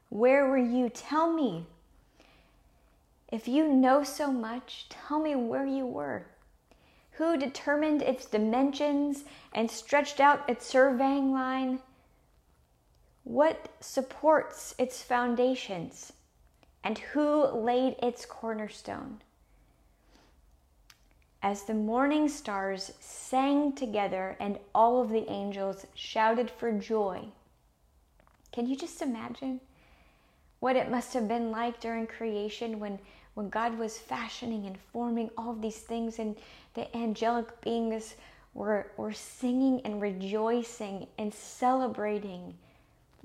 Where 0.10 0.50
were 0.50 0.58
you? 0.58 0.90
Tell 0.90 1.32
me. 1.32 1.66
If 3.32 3.48
you 3.48 3.68
know 3.68 4.04
so 4.04 4.32
much, 4.32 4.88
tell 4.90 5.20
me 5.20 5.36
where 5.36 5.66
you 5.66 5.86
were. 5.86 6.26
Who 7.12 7.38
determined 7.38 8.02
its 8.02 8.26
dimensions 8.26 9.24
and 9.54 9.70
stretched 9.70 10.20
out 10.20 10.50
its 10.50 10.66
surveying 10.66 11.32
line? 11.32 11.80
What 13.24 13.70
supports 13.80 14.76
its 14.78 15.02
foundations? 15.02 16.14
And 16.84 16.98
who 16.98 17.46
laid 17.46 17.96
its 18.02 18.26
cornerstone? 18.26 19.22
As 21.44 21.64
the 21.64 21.74
morning 21.74 22.30
stars 22.30 22.92
sang 23.00 23.74
together 23.74 24.36
and 24.40 24.60
all 24.74 25.02
of 25.02 25.10
the 25.10 25.30
angels 25.30 25.86
shouted 25.94 26.50
for 26.50 26.72
joy. 26.72 27.26
Can 28.52 28.68
you 28.68 28.76
just 28.76 29.02
imagine? 29.02 29.62
what 30.62 30.76
it 30.76 30.90
must 30.90 31.14
have 31.14 31.28
been 31.28 31.52
like 31.52 31.82
during 31.82 32.08
creation 32.08 32.80
when, 32.80 32.98
when 33.34 33.50
God 33.50 33.78
was 33.78 33.98
fashioning 33.98 34.68
and 34.68 34.78
forming 34.94 35.30
all 35.36 35.50
of 35.50 35.62
these 35.62 35.80
things, 35.80 36.20
and 36.20 36.38
the 36.76 36.96
angelic 36.96 37.60
beings 37.62 38.16
were, 38.54 38.92
were 38.96 39.12
singing 39.12 39.82
and 39.84 40.00
rejoicing 40.00 41.08
and 41.18 41.34
celebrating 41.34 42.54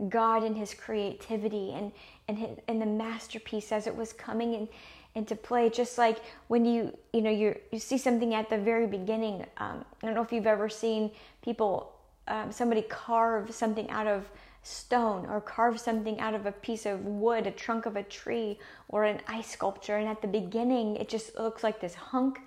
God 0.09 0.43
and 0.43 0.57
His 0.57 0.75
creativity 0.75 1.73
and, 1.73 1.93
and, 2.29 2.38
his, 2.38 2.59
and 2.69 2.81
the 2.81 2.87
masterpiece 2.87 3.73
as 3.73 3.87
it 3.87 3.97
was 3.97 4.12
coming 4.12 4.55
in, 4.55 4.69
into 5.15 5.35
play. 5.35 5.71
Just 5.71 5.99
like 5.99 6.19
when 6.49 6.65
you 6.65 6.97
you 7.12 7.23
know 7.23 7.31
you 7.31 7.57
you 7.73 7.79
see 7.79 7.99
something 7.99 8.35
at 8.35 8.50
the 8.50 8.59
very 8.59 8.87
beginning. 8.87 9.47
Um, 9.57 9.85
I 10.03 10.07
don't 10.07 10.15
know 10.15 10.23
if 10.23 10.33
you've 10.33 10.47
ever 10.47 10.69
seen 10.69 11.11
people 11.43 11.93
um, 12.29 12.50
somebody 12.53 12.83
carve 12.83 13.55
something 13.55 13.88
out 13.91 14.07
of 14.07 14.29
stone 14.62 15.26
or 15.26 15.41
carve 15.41 15.79
something 15.79 16.19
out 16.19 16.35
of 16.35 16.47
a 16.47 16.53
piece 16.53 16.87
of 16.87 17.05
wood, 17.05 17.47
a 17.47 17.53
trunk 17.53 17.87
of 17.87 17.95
a 17.97 18.03
tree, 18.03 18.59
or 18.88 19.05
an 19.05 19.21
ice 19.29 19.50
sculpture. 19.50 19.97
And 19.97 20.09
at 20.09 20.21
the 20.21 20.29
beginning, 20.29 20.97
it 20.97 21.09
just 21.09 21.38
looks 21.38 21.62
like 21.62 21.81
this 21.81 21.95
hunk 21.95 22.41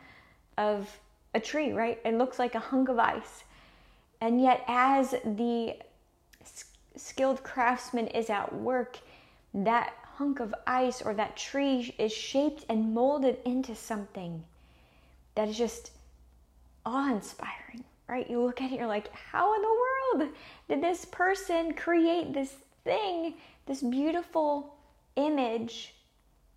of 0.57 0.99
a 1.33 1.39
tree, 1.39 1.71
right? 1.71 1.99
It 2.03 2.15
looks 2.15 2.37
like 2.37 2.55
a 2.55 2.59
hunk 2.59 2.89
of 2.89 2.99
ice. 2.99 3.45
And 4.19 4.41
yet, 4.41 4.65
as 4.67 5.11
the 5.23 5.77
skilled 6.99 7.43
craftsman 7.43 8.07
is 8.07 8.29
at 8.29 8.53
work, 8.53 8.99
that 9.53 9.93
hunk 10.15 10.39
of 10.39 10.53
ice 10.67 11.01
or 11.01 11.13
that 11.13 11.37
tree 11.37 11.95
is 11.97 12.11
shaped 12.11 12.65
and 12.69 12.93
molded 12.93 13.37
into 13.45 13.73
something 13.73 14.43
that 15.35 15.47
is 15.47 15.57
just 15.57 15.91
awe 16.85 17.11
inspiring 17.11 17.83
right? 18.09 18.29
You 18.29 18.43
look 18.43 18.59
at 18.59 18.71
it, 18.71 18.79
you're 18.79 18.87
like, 18.87 19.13
how 19.13 19.55
in 19.55 19.61
the 19.61 19.67
world 20.17 20.33
did 20.67 20.81
this 20.81 21.05
person 21.05 21.73
create 21.73 22.33
this 22.33 22.55
thing, 22.83 23.35
this 23.67 23.81
beautiful 23.81 24.75
image 25.15 25.93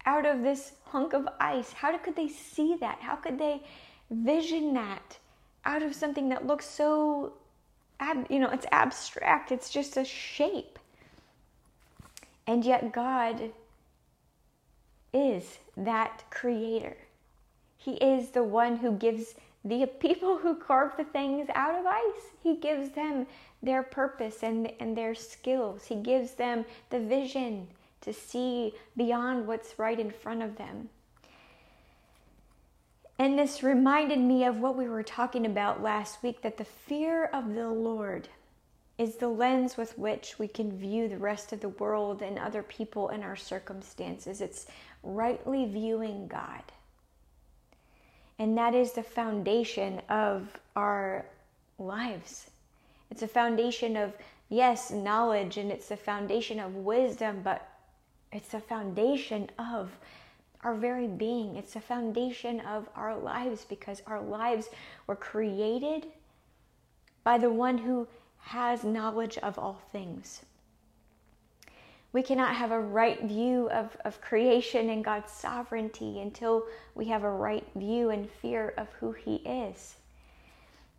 out 0.06 0.24
of 0.24 0.42
this 0.42 0.72
hunk 0.86 1.12
of 1.12 1.28
ice? 1.38 1.72
How 1.72 1.96
could 1.98 2.16
they 2.16 2.28
see 2.28 2.76
that? 2.80 2.98
How 3.00 3.16
could 3.16 3.38
they 3.38 3.62
vision 4.10 4.72
that 4.74 5.18
out 5.64 5.82
of 5.82 5.94
something 5.94 6.30
that 6.30 6.46
looks 6.46 6.64
so, 6.64 7.34
ab- 8.02 8.26
you 8.28 8.38
know, 8.38 8.50
it's 8.50 8.66
abstract, 8.72 9.52
it's 9.52 9.70
just 9.70 9.96
a 9.96 10.04
shape. 10.04 10.78
And 12.46 12.64
yet, 12.64 12.92
God 12.92 13.52
is 15.12 15.58
that 15.76 16.24
creator. 16.30 16.96
He 17.76 17.92
is 17.94 18.30
the 18.30 18.42
one 18.42 18.76
who 18.76 18.92
gives 18.92 19.34
the 19.64 19.86
people 20.00 20.38
who 20.38 20.56
carve 20.56 20.96
the 20.96 21.04
things 21.04 21.48
out 21.54 21.78
of 21.78 21.86
ice. 21.86 22.24
He 22.42 22.56
gives 22.56 22.90
them 22.90 23.26
their 23.62 23.82
purpose 23.82 24.42
and, 24.42 24.72
and 24.80 24.96
their 24.96 25.14
skills. 25.14 25.84
He 25.84 25.94
gives 25.96 26.32
them 26.32 26.64
the 26.90 26.98
vision 26.98 27.68
to 28.00 28.12
see 28.12 28.72
beyond 28.96 29.46
what's 29.46 29.78
right 29.78 29.98
in 29.98 30.10
front 30.10 30.42
of 30.42 30.56
them. 30.56 30.88
And 33.18 33.38
this 33.38 33.62
reminded 33.62 34.18
me 34.18 34.44
of 34.44 34.58
what 34.58 34.76
we 34.76 34.88
were 34.88 35.02
talking 35.02 35.46
about 35.46 35.82
last 35.82 36.22
week 36.22 36.42
that 36.42 36.56
the 36.56 36.64
fear 36.64 37.26
of 37.26 37.54
the 37.54 37.68
Lord 37.68 38.28
is 38.98 39.16
the 39.16 39.28
lens 39.28 39.76
with 39.76 39.98
which 39.98 40.38
we 40.38 40.48
can 40.48 40.76
view 40.76 41.08
the 41.08 41.18
rest 41.18 41.52
of 41.52 41.60
the 41.60 41.68
world 41.68 42.22
and 42.22 42.38
other 42.38 42.62
people 42.62 43.08
and 43.08 43.22
our 43.22 43.36
circumstances. 43.36 44.40
It's 44.40 44.66
rightly 45.02 45.66
viewing 45.66 46.26
God. 46.28 46.62
And 48.38 48.56
that 48.58 48.74
is 48.74 48.92
the 48.92 49.02
foundation 49.02 50.00
of 50.08 50.48
our 50.74 51.24
lives. 51.78 52.50
It's 53.10 53.22
a 53.22 53.28
foundation 53.28 53.96
of, 53.96 54.14
yes, 54.48 54.90
knowledge, 54.90 55.58
and 55.58 55.70
it's 55.70 55.90
a 55.90 55.96
foundation 55.96 56.58
of 56.58 56.74
wisdom, 56.76 57.40
but 57.42 57.68
it's 58.32 58.54
a 58.54 58.60
foundation 58.60 59.50
of 59.58 59.90
our 60.62 60.74
very 60.74 61.06
being. 61.06 61.56
It's 61.56 61.74
the 61.74 61.80
foundation 61.80 62.60
of 62.60 62.88
our 62.94 63.16
lives 63.16 63.64
because 63.68 64.02
our 64.06 64.20
lives 64.20 64.68
were 65.06 65.16
created 65.16 66.06
by 67.24 67.38
the 67.38 67.50
one 67.50 67.78
who 67.78 68.06
has 68.38 68.84
knowledge 68.84 69.38
of 69.38 69.58
all 69.58 69.80
things 69.92 70.42
we 72.12 72.22
cannot 72.22 72.54
have 72.54 72.72
a 72.72 72.80
right 72.80 73.22
view 73.22 73.70
of, 73.70 73.96
of 74.04 74.20
creation 74.20 74.90
and 74.90 75.04
God's 75.04 75.32
sovereignty 75.32 76.20
until 76.20 76.66
we 76.94 77.06
have 77.06 77.24
a 77.24 77.30
right 77.30 77.66
view 77.74 78.10
and 78.10 78.28
fear 78.28 78.74
of 78.76 78.88
who 79.00 79.12
He 79.12 79.36
is. 79.36 79.96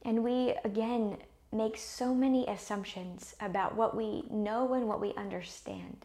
And 0.04 0.24
we, 0.24 0.56
again, 0.66 1.18
make 1.52 1.78
so 1.78 2.16
many 2.16 2.48
assumptions 2.48 3.36
about 3.40 3.76
what 3.76 3.96
we 3.96 4.24
know 4.32 4.74
and 4.74 4.88
what 4.88 5.00
we 5.00 5.14
understand. 5.14 5.98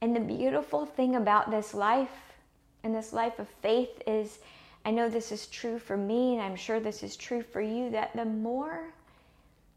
And 0.00 0.14
the 0.14 0.20
beautiful 0.20 0.86
thing 0.86 1.16
about 1.16 1.50
this 1.50 1.74
life 1.74 2.33
and 2.84 2.94
this 2.94 3.12
life 3.12 3.38
of 3.38 3.48
faith 3.62 4.00
is 4.06 4.38
I 4.84 4.90
know 4.90 5.08
this 5.08 5.32
is 5.32 5.46
true 5.46 5.78
for 5.78 5.96
me, 5.96 6.34
and 6.34 6.42
I'm 6.42 6.56
sure 6.56 6.78
this 6.78 7.02
is 7.02 7.16
true 7.16 7.42
for 7.42 7.60
you 7.60 7.90
that 7.90 8.14
the 8.14 8.24
more 8.24 8.92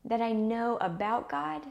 that 0.06 0.22
I 0.22 0.34
know 0.34 0.78
about 0.82 1.30
God, 1.30 1.64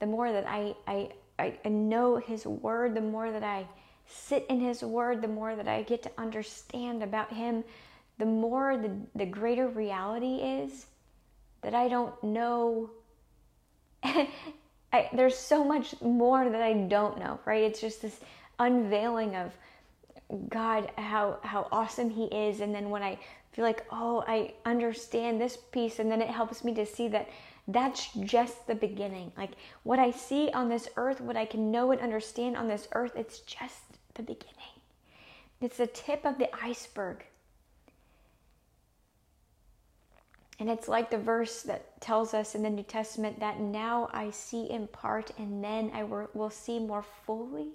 the 0.00 0.06
more 0.06 0.32
that 0.32 0.46
I, 0.46 0.74
I 0.86 1.10
I, 1.38 1.68
know 1.68 2.16
His 2.16 2.46
Word, 2.46 2.94
the 2.94 3.00
more 3.00 3.30
that 3.30 3.42
I 3.42 3.66
sit 4.06 4.46
in 4.48 4.60
His 4.60 4.82
Word, 4.82 5.22
the 5.22 5.28
more 5.28 5.54
that 5.54 5.68
I 5.68 5.82
get 5.82 6.02
to 6.04 6.10
understand 6.18 7.02
about 7.02 7.32
Him, 7.32 7.64
the 8.18 8.26
more 8.26 8.76
the, 8.76 8.90
the 9.14 9.26
greater 9.26 9.68
reality 9.68 10.36
is 10.36 10.86
that 11.62 11.74
I 11.74 11.88
don't 11.88 12.22
know. 12.22 12.90
I, 14.02 15.10
there's 15.12 15.36
so 15.36 15.64
much 15.64 16.00
more 16.00 16.48
that 16.48 16.62
I 16.62 16.72
don't 16.72 17.18
know, 17.18 17.38
right? 17.44 17.64
It's 17.64 17.80
just 17.80 18.00
this 18.00 18.20
unveiling 18.58 19.36
of 19.36 19.52
God, 20.48 20.90
how 20.96 21.38
how 21.42 21.68
awesome 21.70 22.10
He 22.10 22.24
is, 22.24 22.60
and 22.60 22.74
then 22.74 22.90
when 22.90 23.02
I 23.02 23.18
feel 23.52 23.64
like, 23.64 23.84
oh, 23.90 24.24
I 24.26 24.54
understand 24.64 25.40
this 25.40 25.56
piece, 25.56 25.98
and 25.98 26.10
then 26.10 26.20
it 26.20 26.28
helps 26.28 26.64
me 26.64 26.74
to 26.74 26.84
see 26.86 27.08
that 27.08 27.28
that's 27.68 28.12
just 28.14 28.66
the 28.66 28.74
beginning. 28.74 29.32
Like 29.36 29.52
what 29.82 29.98
I 29.98 30.10
see 30.10 30.50
on 30.50 30.68
this 30.68 30.88
earth, 30.96 31.20
what 31.20 31.36
I 31.36 31.44
can 31.44 31.70
know 31.70 31.90
and 31.90 32.00
understand 32.00 32.56
on 32.56 32.68
this 32.68 32.88
earth, 32.92 33.12
it's 33.16 33.40
just 33.40 33.82
the 34.14 34.22
beginning. 34.22 34.52
It's 35.60 35.78
the 35.78 35.86
tip 35.86 36.24
of 36.24 36.38
the 36.38 36.48
iceberg. 36.62 37.24
And 40.58 40.70
it's 40.70 40.88
like 40.88 41.10
the 41.10 41.18
verse 41.18 41.62
that 41.62 42.00
tells 42.00 42.32
us 42.32 42.54
in 42.54 42.62
the 42.62 42.70
New 42.70 42.82
Testament 42.82 43.40
that 43.40 43.60
now 43.60 44.08
I 44.12 44.30
see 44.30 44.70
in 44.70 44.86
part 44.86 45.30
and 45.38 45.62
then 45.62 45.90
I 45.92 46.04
will 46.04 46.50
see 46.50 46.78
more 46.78 47.04
fully. 47.26 47.68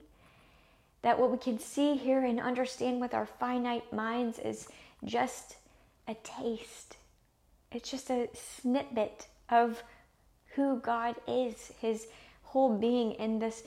That 1.02 1.20
what 1.20 1.32
we 1.32 1.38
can 1.38 1.60
see 1.60 1.96
here 1.96 2.24
and 2.24 2.40
understand 2.40 3.02
with 3.02 3.14
our 3.14 3.26
finite 3.26 3.92
minds 3.92 4.40
is 4.40 4.68
just 5.04 5.58
a 6.08 6.16
taste. 6.16 6.98
It's 7.72 7.90
just 7.90 8.10
a 8.10 8.30
snippet 8.34 9.28
of 9.50 9.82
who 10.56 10.80
God 10.80 11.16
is, 11.28 11.72
His 11.80 12.08
whole 12.44 12.78
being 12.78 13.14
in 13.14 13.40
this 13.40 13.64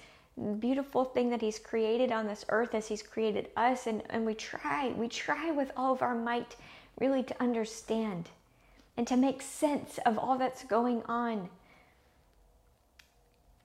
beautiful 0.58 1.04
thing 1.04 1.30
that 1.30 1.40
He's 1.40 1.58
created 1.58 2.12
on 2.12 2.26
this 2.26 2.44
earth 2.50 2.74
as 2.74 2.86
He's 2.86 3.02
created 3.02 3.48
us. 3.56 3.86
And, 3.86 4.02
and 4.10 4.26
we 4.26 4.34
try, 4.34 4.88
we 4.90 5.08
try 5.08 5.50
with 5.50 5.70
all 5.76 5.92
of 5.92 6.02
our 6.02 6.14
might 6.14 6.56
really 6.98 7.22
to 7.24 7.42
understand 7.42 8.28
and 8.96 9.06
to 9.06 9.16
make 9.16 9.42
sense 9.42 9.98
of 10.06 10.18
all 10.18 10.38
that's 10.38 10.64
going 10.64 11.02
on. 11.06 11.48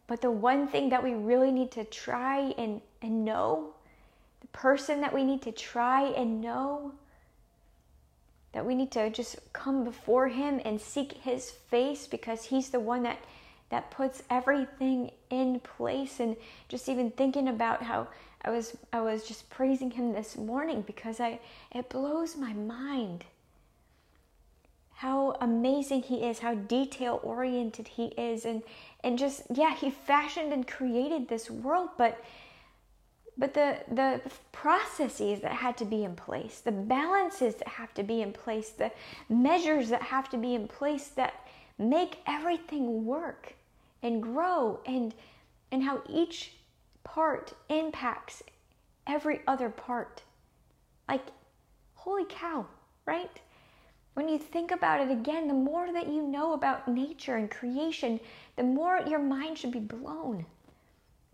But 0.07 0.21
the 0.21 0.31
one 0.31 0.67
thing 0.67 0.89
that 0.89 1.03
we 1.03 1.13
really 1.13 1.51
need 1.51 1.71
to 1.71 1.83
try 1.83 2.53
and, 2.57 2.81
and 3.01 3.25
know, 3.25 3.73
the 4.41 4.47
person 4.47 5.01
that 5.01 5.13
we 5.13 5.23
need 5.23 5.41
to 5.43 5.51
try 5.51 6.03
and 6.03 6.41
know, 6.41 6.93
that 8.51 8.65
we 8.65 8.75
need 8.75 8.91
to 8.91 9.09
just 9.09 9.37
come 9.53 9.83
before 9.83 10.27
him 10.27 10.59
and 10.65 10.81
seek 10.81 11.13
his 11.13 11.51
face 11.51 12.07
because 12.07 12.45
he's 12.45 12.69
the 12.69 12.79
one 12.79 13.03
that 13.03 13.19
that 13.69 13.91
puts 13.91 14.23
everything 14.31 15.11
in 15.29 15.59
place. 15.59 16.19
And 16.19 16.35
just 16.67 16.89
even 16.89 17.11
thinking 17.11 17.47
about 17.47 17.83
how 17.83 18.07
I 18.41 18.49
was 18.49 18.75
I 18.91 19.01
was 19.01 19.23
just 19.23 19.49
praising 19.49 19.91
him 19.91 20.13
this 20.13 20.37
morning 20.37 20.81
because 20.81 21.19
I 21.19 21.39
it 21.71 21.89
blows 21.89 22.35
my 22.35 22.53
mind 22.53 23.25
how 24.99 25.37
amazing 25.39 26.01
he 26.01 26.25
is, 26.25 26.39
how 26.39 26.53
detail 26.53 27.21
oriented 27.23 27.87
he 27.87 28.07
is, 28.17 28.43
and 28.43 28.61
and 29.01 29.17
just 29.17 29.43
yeah, 29.53 29.73
he 29.73 29.89
fashioned 29.89 30.51
and 30.51 30.67
created 30.67 31.29
this 31.29 31.49
world, 31.49 31.89
but 31.97 32.21
but 33.39 33.53
the 33.53 33.77
the 33.89 34.21
processes 34.51 35.39
that 35.39 35.53
had 35.53 35.77
to 35.77 35.85
be 35.85 36.03
in 36.03 36.15
place, 36.15 36.59
the 36.59 36.73
balances 36.73 37.55
that 37.55 37.67
have 37.69 37.93
to 37.93 38.03
be 38.03 38.21
in 38.21 38.33
place, 38.33 38.69
the 38.69 38.91
measures 39.29 39.89
that 39.89 40.01
have 40.03 40.29
to 40.29 40.37
be 40.37 40.53
in 40.53 40.67
place 40.67 41.07
that 41.09 41.47
make 41.77 42.19
everything 42.27 43.05
work 43.05 43.53
and 44.03 44.21
grow 44.21 44.81
and 44.85 45.15
and 45.71 45.83
how 45.83 46.01
each 46.09 46.51
part 47.05 47.53
impacts 47.69 48.43
every 49.07 49.39
other 49.47 49.69
part. 49.69 50.21
Like 51.07 51.27
holy 51.93 52.25
cow, 52.27 52.65
right? 53.05 53.39
When 54.15 54.27
you 54.27 54.37
think 54.37 54.71
about 54.71 54.99
it 54.99 55.09
again, 55.09 55.47
the 55.47 55.53
more 55.53 55.93
that 55.93 56.07
you 56.07 56.21
know 56.23 56.51
about 56.51 56.89
nature 56.89 57.37
and 57.37 57.49
creation, 57.49 58.19
the 58.57 58.63
more 58.63 58.99
your 59.07 59.19
mind 59.19 59.57
should 59.57 59.71
be 59.71 59.79
blown 59.79 60.45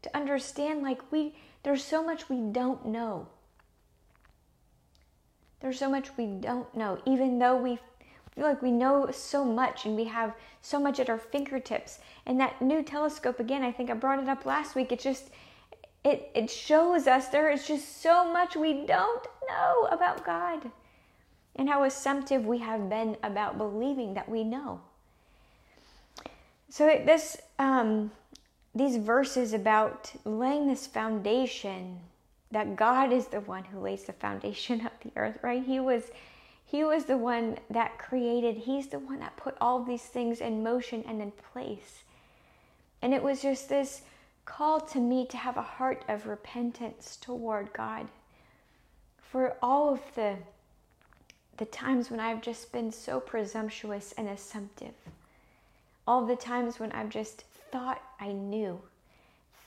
to 0.03 0.15
understand 0.15 0.83
like 0.83 1.11
we 1.11 1.33
there's 1.65 1.83
so 1.83 2.03
much 2.03 2.29
we 2.29 2.39
don't 2.39 2.85
know. 2.85 3.27
There's 5.61 5.79
so 5.79 5.89
much 5.89 6.15
we 6.15 6.27
don't 6.27 6.73
know 6.75 7.01
even 7.07 7.39
though 7.39 7.57
we 7.57 7.79
feel 8.35 8.45
like 8.45 8.61
we 8.61 8.71
know 8.71 9.09
so 9.11 9.43
much 9.43 9.85
and 9.85 9.95
we 9.95 10.03
have 10.03 10.35
so 10.61 10.79
much 10.79 10.99
at 10.99 11.09
our 11.09 11.17
fingertips. 11.17 11.97
And 12.27 12.39
that 12.39 12.61
new 12.61 12.83
telescope 12.83 13.39
again, 13.39 13.63
I 13.63 13.71
think 13.71 13.89
I 13.89 13.95
brought 13.95 14.21
it 14.21 14.29
up 14.29 14.45
last 14.45 14.75
week. 14.75 14.91
It 14.91 14.99
just 14.99 15.31
it 16.03 16.29
it 16.35 16.51
shows 16.51 17.07
us 17.07 17.29
there 17.29 17.49
is 17.49 17.65
just 17.67 17.99
so 17.99 18.31
much 18.31 18.55
we 18.55 18.85
don't 18.85 19.25
know 19.49 19.87
about 19.89 20.23
God 20.23 20.69
and 21.55 21.67
how 21.67 21.83
assumptive 21.83 22.45
we 22.45 22.59
have 22.59 22.89
been 22.91 23.17
about 23.23 23.57
believing 23.57 24.13
that 24.13 24.29
we 24.29 24.43
know. 24.43 24.81
So 26.69 26.85
this 26.85 27.37
um, 27.57 28.11
these 28.75 28.97
verses 28.97 29.53
about 29.53 30.11
laying 30.25 30.67
this 30.67 30.85
foundation 30.85 31.99
that 32.51 32.75
God 32.75 33.11
is 33.11 33.27
the 33.27 33.41
one 33.41 33.63
who 33.63 33.79
lays 33.79 34.03
the 34.03 34.13
foundation 34.13 34.81
of 34.85 34.91
the 35.01 35.11
earth, 35.15 35.39
right? 35.41 35.63
He 35.63 35.79
was 35.79 36.03
he 36.67 36.83
was 36.83 37.05
the 37.05 37.17
one 37.17 37.57
that 37.69 37.99
created. 37.99 38.57
He's 38.57 38.87
the 38.87 38.99
one 38.99 39.19
that 39.19 39.37
put 39.37 39.55
all 39.61 39.83
these 39.83 40.01
things 40.01 40.41
in 40.41 40.63
motion 40.63 41.03
and 41.07 41.21
in 41.21 41.31
place. 41.31 42.03
And 43.03 43.13
it 43.13 43.21
was 43.21 43.41
just 43.43 43.69
this 43.69 44.01
call 44.45 44.81
to 44.81 44.99
me 44.99 45.27
to 45.27 45.37
have 45.37 45.57
a 45.57 45.61
heart 45.61 46.03
of 46.07 46.25
repentance 46.25 47.17
toward 47.21 47.71
God 47.71 48.07
for 49.19 49.55
all 49.61 49.93
of 49.93 50.01
the 50.15 50.37
the 51.57 51.65
times 51.65 52.11
when 52.11 52.19
I've 52.19 52.41
just 52.41 52.71
been 52.71 52.91
so 52.91 53.19
presumptuous 53.19 54.13
and 54.17 54.27
assumptive, 54.27 54.93
all 56.07 56.25
the 56.25 56.35
times 56.35 56.79
when 56.79 56.91
I've 56.91 57.09
just 57.09 57.43
thought 57.71 58.01
I 58.19 58.31
knew, 58.31 58.79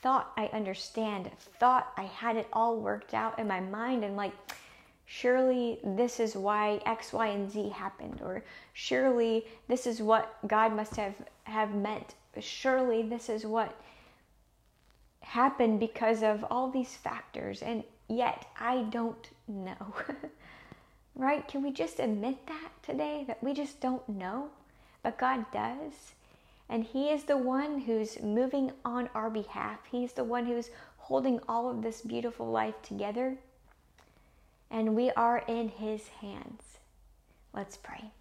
thought 0.01 0.31
I 0.37 0.47
understand, 0.47 1.29
thought 1.59 1.91
I 1.97 2.03
had 2.03 2.37
it 2.37 2.47
all 2.53 2.77
worked 2.77 3.13
out 3.13 3.37
in 3.39 3.47
my 3.47 3.59
mind, 3.59 4.03
and 4.03 4.15
like, 4.15 4.33
surely 5.05 5.79
this 5.83 6.19
is 6.19 6.35
why 6.35 6.81
X, 6.85 7.13
Y, 7.13 7.27
and 7.27 7.51
Z 7.51 7.69
happened, 7.69 8.21
or 8.23 8.43
surely 8.73 9.45
this 9.67 9.85
is 9.85 10.01
what 10.01 10.37
God 10.47 10.73
must 10.73 10.95
have, 10.95 11.15
have 11.43 11.73
meant, 11.75 12.15
surely 12.39 13.01
this 13.01 13.27
is 13.27 13.45
what 13.45 13.75
happened 15.21 15.79
because 15.79 16.23
of 16.23 16.45
all 16.49 16.69
these 16.71 16.95
factors, 16.95 17.61
and 17.61 17.83
yet 18.07 18.47
I 18.59 18.83
don't 18.83 19.29
know. 19.47 19.93
right? 21.15 21.47
Can 21.47 21.61
we 21.61 21.71
just 21.71 21.99
admit 21.99 22.47
that 22.47 22.69
today? 22.81 23.25
That 23.27 23.43
we 23.43 23.53
just 23.53 23.81
don't 23.81 24.07
know, 24.07 24.49
but 25.03 25.19
God 25.19 25.45
does. 25.51 26.13
And 26.69 26.83
He 26.83 27.09
is 27.09 27.23
the 27.23 27.37
one 27.37 27.79
who's 27.81 28.21
moving 28.21 28.71
on 28.85 29.09
our 29.15 29.29
behalf. 29.29 29.79
He's 29.91 30.13
the 30.13 30.23
one 30.23 30.45
who's 30.45 30.69
holding 30.97 31.39
all 31.47 31.69
of 31.69 31.81
this 31.81 32.01
beautiful 32.01 32.49
life 32.49 32.79
together. 32.83 33.35
And 34.69 34.95
we 34.95 35.09
are 35.11 35.43
in 35.47 35.69
His 35.69 36.07
hands. 36.07 36.77
Let's 37.53 37.77
pray. 37.77 38.11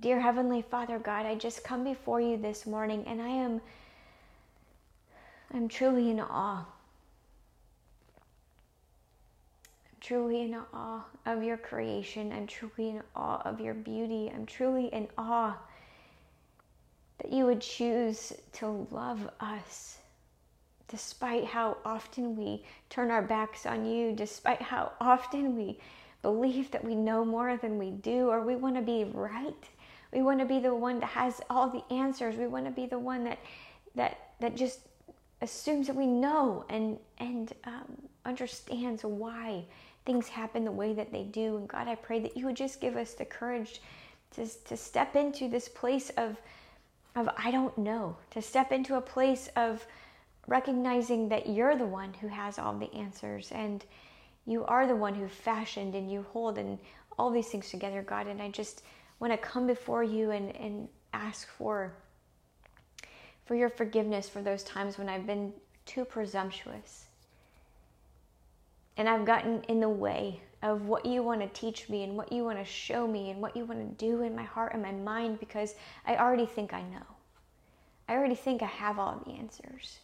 Dear 0.00 0.20
Heavenly 0.20 0.62
Father 0.62 0.98
God, 0.98 1.26
I 1.26 1.34
just 1.34 1.64
come 1.64 1.82
before 1.82 2.20
you 2.20 2.36
this 2.36 2.66
morning 2.66 3.04
and 3.06 3.20
I 3.20 3.28
am 3.28 3.60
I'm 5.52 5.66
truly 5.66 6.10
in 6.10 6.20
awe 6.20 6.66
I'm 9.86 9.98
truly 10.00 10.42
in 10.42 10.56
awe 10.72 11.04
of 11.26 11.42
your 11.42 11.56
creation. 11.56 12.32
I'm 12.32 12.46
truly 12.46 12.90
in 12.90 13.02
awe 13.16 13.42
of 13.44 13.60
your 13.60 13.74
beauty. 13.74 14.30
I'm 14.32 14.46
truly 14.46 14.86
in 14.86 15.08
awe 15.16 15.56
that 17.18 17.32
you 17.32 17.46
would 17.46 17.60
choose 17.60 18.32
to 18.54 18.86
love 18.90 19.28
us 19.40 19.98
despite 20.88 21.44
how 21.44 21.76
often 21.84 22.34
we 22.34 22.64
turn 22.88 23.10
our 23.10 23.22
backs 23.22 23.66
on 23.66 23.84
you, 23.84 24.12
despite 24.12 24.62
how 24.62 24.92
often 25.00 25.54
we 25.54 25.78
believe 26.22 26.70
that 26.70 26.82
we 26.82 26.94
know 26.94 27.24
more 27.24 27.56
than 27.58 27.78
we 27.78 27.90
do, 27.90 28.28
or 28.28 28.40
we 28.40 28.56
want 28.56 28.74
to 28.74 28.82
be 28.82 29.04
right. 29.04 29.68
We 30.12 30.22
want 30.22 30.40
to 30.40 30.46
be 30.46 30.58
the 30.58 30.74
one 30.74 31.00
that 31.00 31.10
has 31.10 31.40
all 31.50 31.68
the 31.68 31.84
answers. 31.94 32.36
We 32.36 32.46
want 32.46 32.64
to 32.64 32.70
be 32.70 32.86
the 32.86 32.98
one 32.98 33.24
that 33.24 33.38
that 33.94 34.18
that 34.40 34.56
just 34.56 34.80
assumes 35.42 35.86
that 35.86 35.96
we 35.96 36.06
know 36.06 36.64
and 36.70 36.98
and 37.18 37.52
um, 37.64 37.96
understands 38.24 39.04
why 39.04 39.64
things 40.06 40.28
happen 40.28 40.64
the 40.64 40.72
way 40.72 40.94
that 40.94 41.12
they 41.12 41.24
do. 41.24 41.58
And 41.58 41.68
God, 41.68 41.86
I 41.86 41.94
pray 41.94 42.18
that 42.20 42.36
you 42.36 42.46
would 42.46 42.56
just 42.56 42.80
give 42.80 42.96
us 42.96 43.12
the 43.12 43.26
courage 43.26 43.82
to, 44.36 44.46
to 44.64 44.76
step 44.76 45.16
into 45.16 45.48
this 45.48 45.68
place 45.68 46.10
of, 46.16 46.36
of 47.16 47.28
I 47.36 47.50
don't 47.50 47.76
know, 47.78 48.16
to 48.30 48.42
step 48.42 48.72
into 48.72 48.96
a 48.96 49.00
place 49.00 49.48
of 49.56 49.86
recognizing 50.46 51.28
that 51.28 51.48
you're 51.48 51.76
the 51.76 51.86
one 51.86 52.14
who 52.14 52.28
has 52.28 52.58
all 52.58 52.76
the 52.76 52.92
answers 52.94 53.52
and 53.52 53.84
you 54.46 54.64
are 54.64 54.86
the 54.86 54.96
one 54.96 55.14
who 55.14 55.28
fashioned 55.28 55.94
and 55.94 56.10
you 56.10 56.24
hold 56.32 56.58
and 56.58 56.78
all 57.18 57.30
these 57.30 57.48
things 57.48 57.70
together, 57.70 58.02
God. 58.02 58.26
And 58.26 58.40
I 58.40 58.48
just 58.48 58.82
want 59.20 59.32
to 59.32 59.36
come 59.36 59.66
before 59.66 60.02
you 60.02 60.30
and, 60.30 60.56
and 60.56 60.88
ask 61.12 61.48
for 61.48 61.92
for 63.44 63.54
your 63.54 63.70
forgiveness 63.70 64.28
for 64.28 64.42
those 64.42 64.62
times 64.62 64.98
when 64.98 65.08
I've 65.08 65.26
been 65.26 65.54
too 65.86 66.04
presumptuous 66.04 67.06
and 68.98 69.08
I've 69.08 69.24
gotten 69.24 69.62
in 69.68 69.80
the 69.80 69.88
way 69.88 70.42
of 70.62 70.86
what 70.86 71.06
you 71.06 71.22
want 71.22 71.40
to 71.40 71.60
teach 71.60 71.88
me 71.88 72.02
and 72.02 72.16
what 72.16 72.32
you 72.32 72.44
want 72.44 72.58
to 72.58 72.64
show 72.64 73.06
me 73.06 73.30
and 73.30 73.40
what 73.40 73.56
you 73.56 73.64
want 73.64 73.80
to 73.80 74.04
do 74.06 74.22
in 74.22 74.34
my 74.34 74.42
heart 74.42 74.72
and 74.74 74.82
my 74.82 74.92
mind 74.92 75.38
because 75.38 75.74
I 76.06 76.16
already 76.16 76.46
think 76.46 76.72
I 76.72 76.82
know. 76.82 77.06
I 78.08 78.14
already 78.14 78.34
think 78.34 78.62
I 78.62 78.66
have 78.66 78.98
all 78.98 79.22
the 79.24 79.32
answers. 79.32 79.98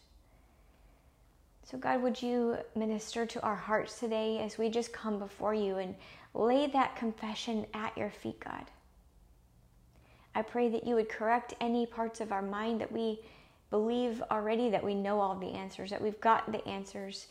So, 1.64 1.79
God, 1.79 2.03
would 2.03 2.23
you 2.23 2.59
minister 2.77 3.25
to 3.25 3.43
our 3.43 3.57
hearts 3.57 3.99
today 3.99 4.38
as 4.40 4.59
we 4.59 4.69
just 4.69 4.93
come 4.93 5.19
before 5.19 5.55
you 5.55 5.79
and 5.79 5.95
lay 6.35 6.67
that 6.67 6.95
confession 6.95 7.67
at 7.73 7.97
your 7.97 8.11
feet, 8.11 8.38
God? 8.38 8.64
I 10.35 10.43
pray 10.43 10.69
that 10.69 10.87
you 10.87 10.97
would 10.97 11.09
correct 11.09 11.55
any 11.61 11.87
parts 11.87 12.21
of 12.21 12.33
our 12.33 12.43
mind 12.43 12.81
that 12.81 12.93
we 12.93 13.21
believe 13.71 14.23
already 14.31 14.69
that 14.71 14.85
we 14.85 14.95
know 14.95 15.21
all 15.21 15.37
the 15.37 15.53
answers, 15.53 15.90
that 15.90 16.03
we've 16.03 16.21
got 16.21 16.53
the 16.53 16.67
answers 16.69 17.29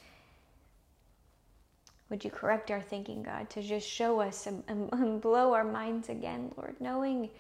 would 2.14 2.24
you 2.24 2.30
correct 2.30 2.70
our 2.70 2.80
thinking, 2.80 3.24
God, 3.24 3.50
to 3.50 3.64
just 3.64 3.90
show 3.90 4.20
us 4.20 4.46
and, 4.46 4.64
and, 4.68 5.20
blow 5.20 5.52
our 5.52 5.64
minds 5.64 6.10
again, 6.10 6.54
Lord, 6.56 6.76
knowing 6.80 7.32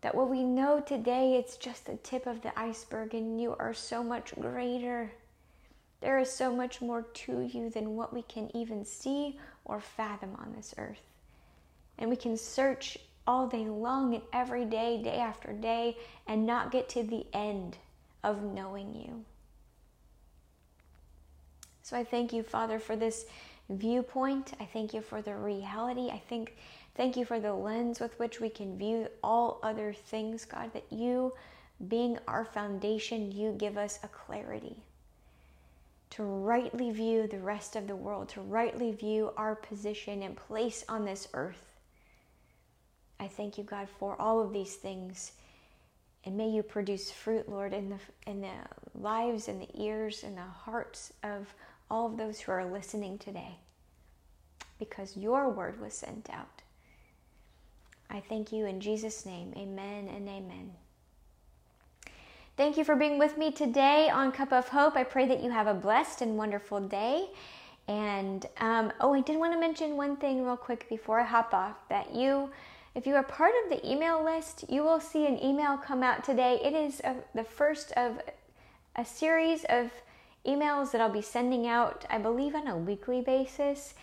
That 0.00 0.16
what 0.16 0.28
we 0.28 0.42
know 0.42 0.80
today, 0.80 1.36
it's 1.36 1.56
just 1.56 1.86
the 1.86 1.96
tip 1.98 2.26
of 2.26 2.42
the 2.42 2.58
iceberg, 2.58 3.14
and 3.14 3.40
you 3.40 3.54
are 3.60 3.72
so 3.72 4.02
much 4.02 4.34
greater. 4.34 5.12
There 6.00 6.18
is 6.18 6.28
so 6.28 6.52
much 6.52 6.80
more 6.80 7.02
to 7.02 7.42
you 7.42 7.70
than 7.70 7.94
what 7.94 8.12
we 8.12 8.22
can 8.22 8.50
even 8.52 8.84
see 8.84 9.38
or 9.64 9.80
fathom 9.80 10.34
on 10.40 10.52
this 10.56 10.74
earth. 10.76 11.02
And 11.98 12.10
we 12.10 12.16
can 12.16 12.36
search 12.36 12.98
all 13.28 13.46
day 13.46 13.66
long 13.66 14.14
and 14.14 14.24
every 14.32 14.64
day, 14.64 15.00
day 15.00 15.18
after 15.18 15.52
day, 15.52 15.96
and 16.26 16.46
not 16.46 16.72
get 16.72 16.88
to 16.88 17.04
the 17.04 17.24
end 17.32 17.76
of 18.24 18.42
knowing 18.42 18.92
you. 18.92 19.24
So 21.90 21.96
I 21.96 22.04
thank 22.04 22.32
you, 22.32 22.44
Father, 22.44 22.78
for 22.78 22.94
this 22.94 23.26
viewpoint. 23.68 24.52
I 24.60 24.64
thank 24.64 24.94
you 24.94 25.00
for 25.00 25.20
the 25.22 25.34
reality. 25.34 26.08
I 26.08 26.22
think 26.28 26.56
thank 26.94 27.16
you 27.16 27.24
for 27.24 27.40
the 27.40 27.52
lens 27.52 27.98
with 27.98 28.16
which 28.20 28.38
we 28.38 28.48
can 28.48 28.78
view 28.78 29.08
all 29.24 29.58
other 29.64 29.92
things, 29.92 30.44
God, 30.44 30.72
that 30.72 30.84
you 30.92 31.32
being 31.88 32.16
our 32.28 32.44
foundation, 32.44 33.32
you 33.32 33.56
give 33.58 33.76
us 33.76 33.98
a 34.04 34.08
clarity 34.08 34.76
to 36.10 36.22
rightly 36.22 36.92
view 36.92 37.26
the 37.26 37.40
rest 37.40 37.74
of 37.74 37.88
the 37.88 37.96
world, 37.96 38.28
to 38.28 38.40
rightly 38.40 38.92
view 38.92 39.32
our 39.36 39.56
position 39.56 40.22
and 40.22 40.36
place 40.36 40.84
on 40.88 41.04
this 41.04 41.26
earth. 41.34 41.72
I 43.18 43.26
thank 43.26 43.58
you, 43.58 43.64
God, 43.64 43.88
for 43.98 44.14
all 44.20 44.40
of 44.40 44.52
these 44.52 44.76
things. 44.76 45.32
And 46.24 46.36
may 46.36 46.50
you 46.50 46.62
produce 46.62 47.10
fruit, 47.10 47.48
Lord, 47.48 47.72
in 47.72 47.88
the, 47.88 47.98
in 48.30 48.42
the 48.42 48.52
lives 48.94 49.48
and 49.48 49.60
the 49.60 49.82
ears 49.82 50.22
and 50.22 50.36
the 50.36 50.42
hearts 50.42 51.12
of 51.24 51.52
all 51.90 52.06
of 52.06 52.16
those 52.16 52.40
who 52.40 52.52
are 52.52 52.64
listening 52.64 53.18
today 53.18 53.56
because 54.78 55.16
your 55.16 55.48
word 55.50 55.80
was 55.80 55.94
sent 55.94 56.28
out. 56.30 56.62
I 58.08 58.20
thank 58.20 58.52
you 58.52 58.66
in 58.66 58.80
Jesus' 58.80 59.24
name. 59.24 59.52
Amen 59.56 60.08
and 60.08 60.28
amen. 60.28 60.72
Thank 62.56 62.76
you 62.76 62.84
for 62.84 62.96
being 62.96 63.18
with 63.18 63.38
me 63.38 63.52
today 63.52 64.10
on 64.10 64.32
Cup 64.32 64.52
of 64.52 64.68
Hope. 64.68 64.96
I 64.96 65.04
pray 65.04 65.26
that 65.26 65.42
you 65.42 65.50
have 65.50 65.66
a 65.66 65.74
blessed 65.74 66.20
and 66.20 66.36
wonderful 66.36 66.80
day. 66.80 67.28
And 67.88 68.46
um, 68.58 68.92
oh, 69.00 69.14
I 69.14 69.20
did 69.20 69.38
want 69.38 69.52
to 69.52 69.58
mention 69.58 69.96
one 69.96 70.16
thing 70.16 70.44
real 70.44 70.56
quick 70.56 70.88
before 70.88 71.20
I 71.20 71.24
hop 71.24 71.54
off 71.54 71.76
that 71.88 72.14
you, 72.14 72.50
if 72.94 73.06
you 73.06 73.14
are 73.14 73.22
part 73.22 73.52
of 73.64 73.70
the 73.70 73.90
email 73.90 74.22
list, 74.22 74.64
you 74.68 74.82
will 74.82 75.00
see 75.00 75.26
an 75.26 75.42
email 75.42 75.76
come 75.76 76.02
out 76.02 76.22
today. 76.22 76.60
It 76.62 76.74
is 76.74 77.00
a, 77.00 77.16
the 77.34 77.44
first 77.44 77.92
of 77.92 78.20
a 78.96 79.04
series 79.04 79.64
of 79.68 79.90
emails 80.46 80.92
that 80.92 81.00
I'll 81.00 81.10
be 81.10 81.22
sending 81.22 81.66
out, 81.66 82.04
I 82.10 82.18
believe, 82.18 82.54
on 82.54 82.66
a 82.66 82.76
weekly 82.76 83.20
basis 83.20 83.94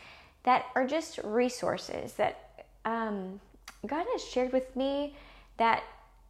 that 0.43 0.65
are 0.75 0.85
just 0.85 1.19
resources 1.23 2.13
that 2.13 2.65
um, 2.85 3.39
God 3.85 4.05
has 4.13 4.23
shared 4.23 4.53
with 4.53 4.75
me 4.75 5.15
that 5.57 5.83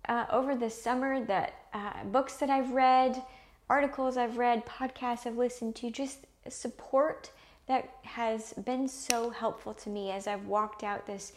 uh, 0.08 0.26
over 0.32 0.56
the 0.56 0.70
summer 0.70 1.24
that 1.26 1.54
uh, 1.74 2.04
books 2.06 2.38
that 2.38 2.50
I've 2.50 2.72
read, 2.72 3.22
articles 3.70 4.18
I've 4.18 4.38
read, 4.38 4.66
podcasts 4.66 5.28
I've 5.28 5.38
listened 5.38 5.76
to, 5.78 5.92
just 5.92 6.26
support 6.50 7.32
that 7.68 7.90
has 8.04 8.54
been 8.54 8.88
so 8.88 9.30
helpful 9.30 9.74
to 9.74 9.90
me 9.90 10.12
as 10.12 10.26
I've 10.26 10.46
walked 10.46 10.84
out 10.84 11.06
this 11.06 11.34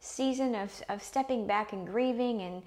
season 0.00 0.54
of, 0.54 0.72
of 0.88 1.02
stepping 1.02 1.46
back 1.46 1.72
and 1.72 1.86
grieving 1.86 2.40
and 2.40 2.62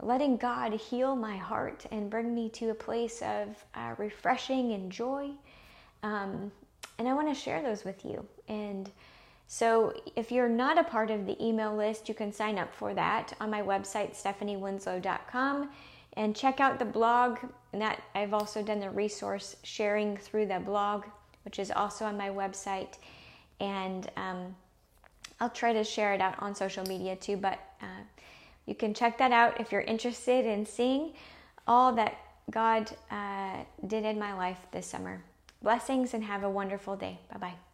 letting 0.00 0.36
God 0.36 0.72
heal 0.72 1.14
my 1.14 1.36
heart 1.36 1.86
and 1.90 2.10
bring 2.10 2.34
me 2.34 2.48
to 2.50 2.70
a 2.70 2.74
place 2.74 3.22
of 3.22 3.48
uh, 3.74 3.94
refreshing 3.98 4.72
and 4.72 4.90
joy. 4.90 5.30
Um, 6.02 6.50
and 6.98 7.08
I 7.08 7.14
want 7.14 7.28
to 7.28 7.34
share 7.34 7.62
those 7.62 7.84
with 7.84 8.04
you. 8.04 8.26
And 8.48 8.90
so, 9.48 9.92
if 10.16 10.32
you're 10.32 10.48
not 10.48 10.78
a 10.78 10.84
part 10.84 11.10
of 11.10 11.26
the 11.26 11.36
email 11.44 11.76
list, 11.76 12.08
you 12.08 12.14
can 12.14 12.32
sign 12.32 12.58
up 12.58 12.74
for 12.74 12.94
that 12.94 13.34
on 13.38 13.50
my 13.50 13.60
website, 13.60 14.14
stephaniewinslow.com, 14.16 15.68
and 16.14 16.34
check 16.34 16.58
out 16.58 16.78
the 16.78 16.86
blog. 16.86 17.38
And 17.72 17.82
that 17.82 18.02
I've 18.14 18.32
also 18.32 18.62
done 18.62 18.80
the 18.80 18.88
resource 18.88 19.56
sharing 19.62 20.16
through 20.16 20.46
the 20.46 20.60
blog, 20.60 21.04
which 21.44 21.58
is 21.58 21.70
also 21.70 22.06
on 22.06 22.16
my 22.16 22.30
website. 22.30 22.94
And 23.60 24.10
um, 24.16 24.56
I'll 25.38 25.50
try 25.50 25.74
to 25.74 25.84
share 25.84 26.14
it 26.14 26.20
out 26.20 26.40
on 26.42 26.54
social 26.54 26.86
media 26.86 27.14
too. 27.16 27.36
But 27.36 27.58
uh, 27.82 28.04
you 28.66 28.74
can 28.74 28.94
check 28.94 29.18
that 29.18 29.32
out 29.32 29.60
if 29.60 29.72
you're 29.72 29.82
interested 29.82 30.46
in 30.46 30.64
seeing 30.66 31.12
all 31.66 31.92
that 31.94 32.18
God 32.50 32.90
uh, 33.10 33.58
did 33.86 34.04
in 34.04 34.18
my 34.18 34.32
life 34.34 34.58
this 34.72 34.86
summer. 34.86 35.22
Blessings 35.62 36.14
and 36.14 36.24
have 36.24 36.42
a 36.42 36.50
wonderful 36.50 36.96
day. 36.96 37.18
Bye 37.30 37.38
bye. 37.38 37.71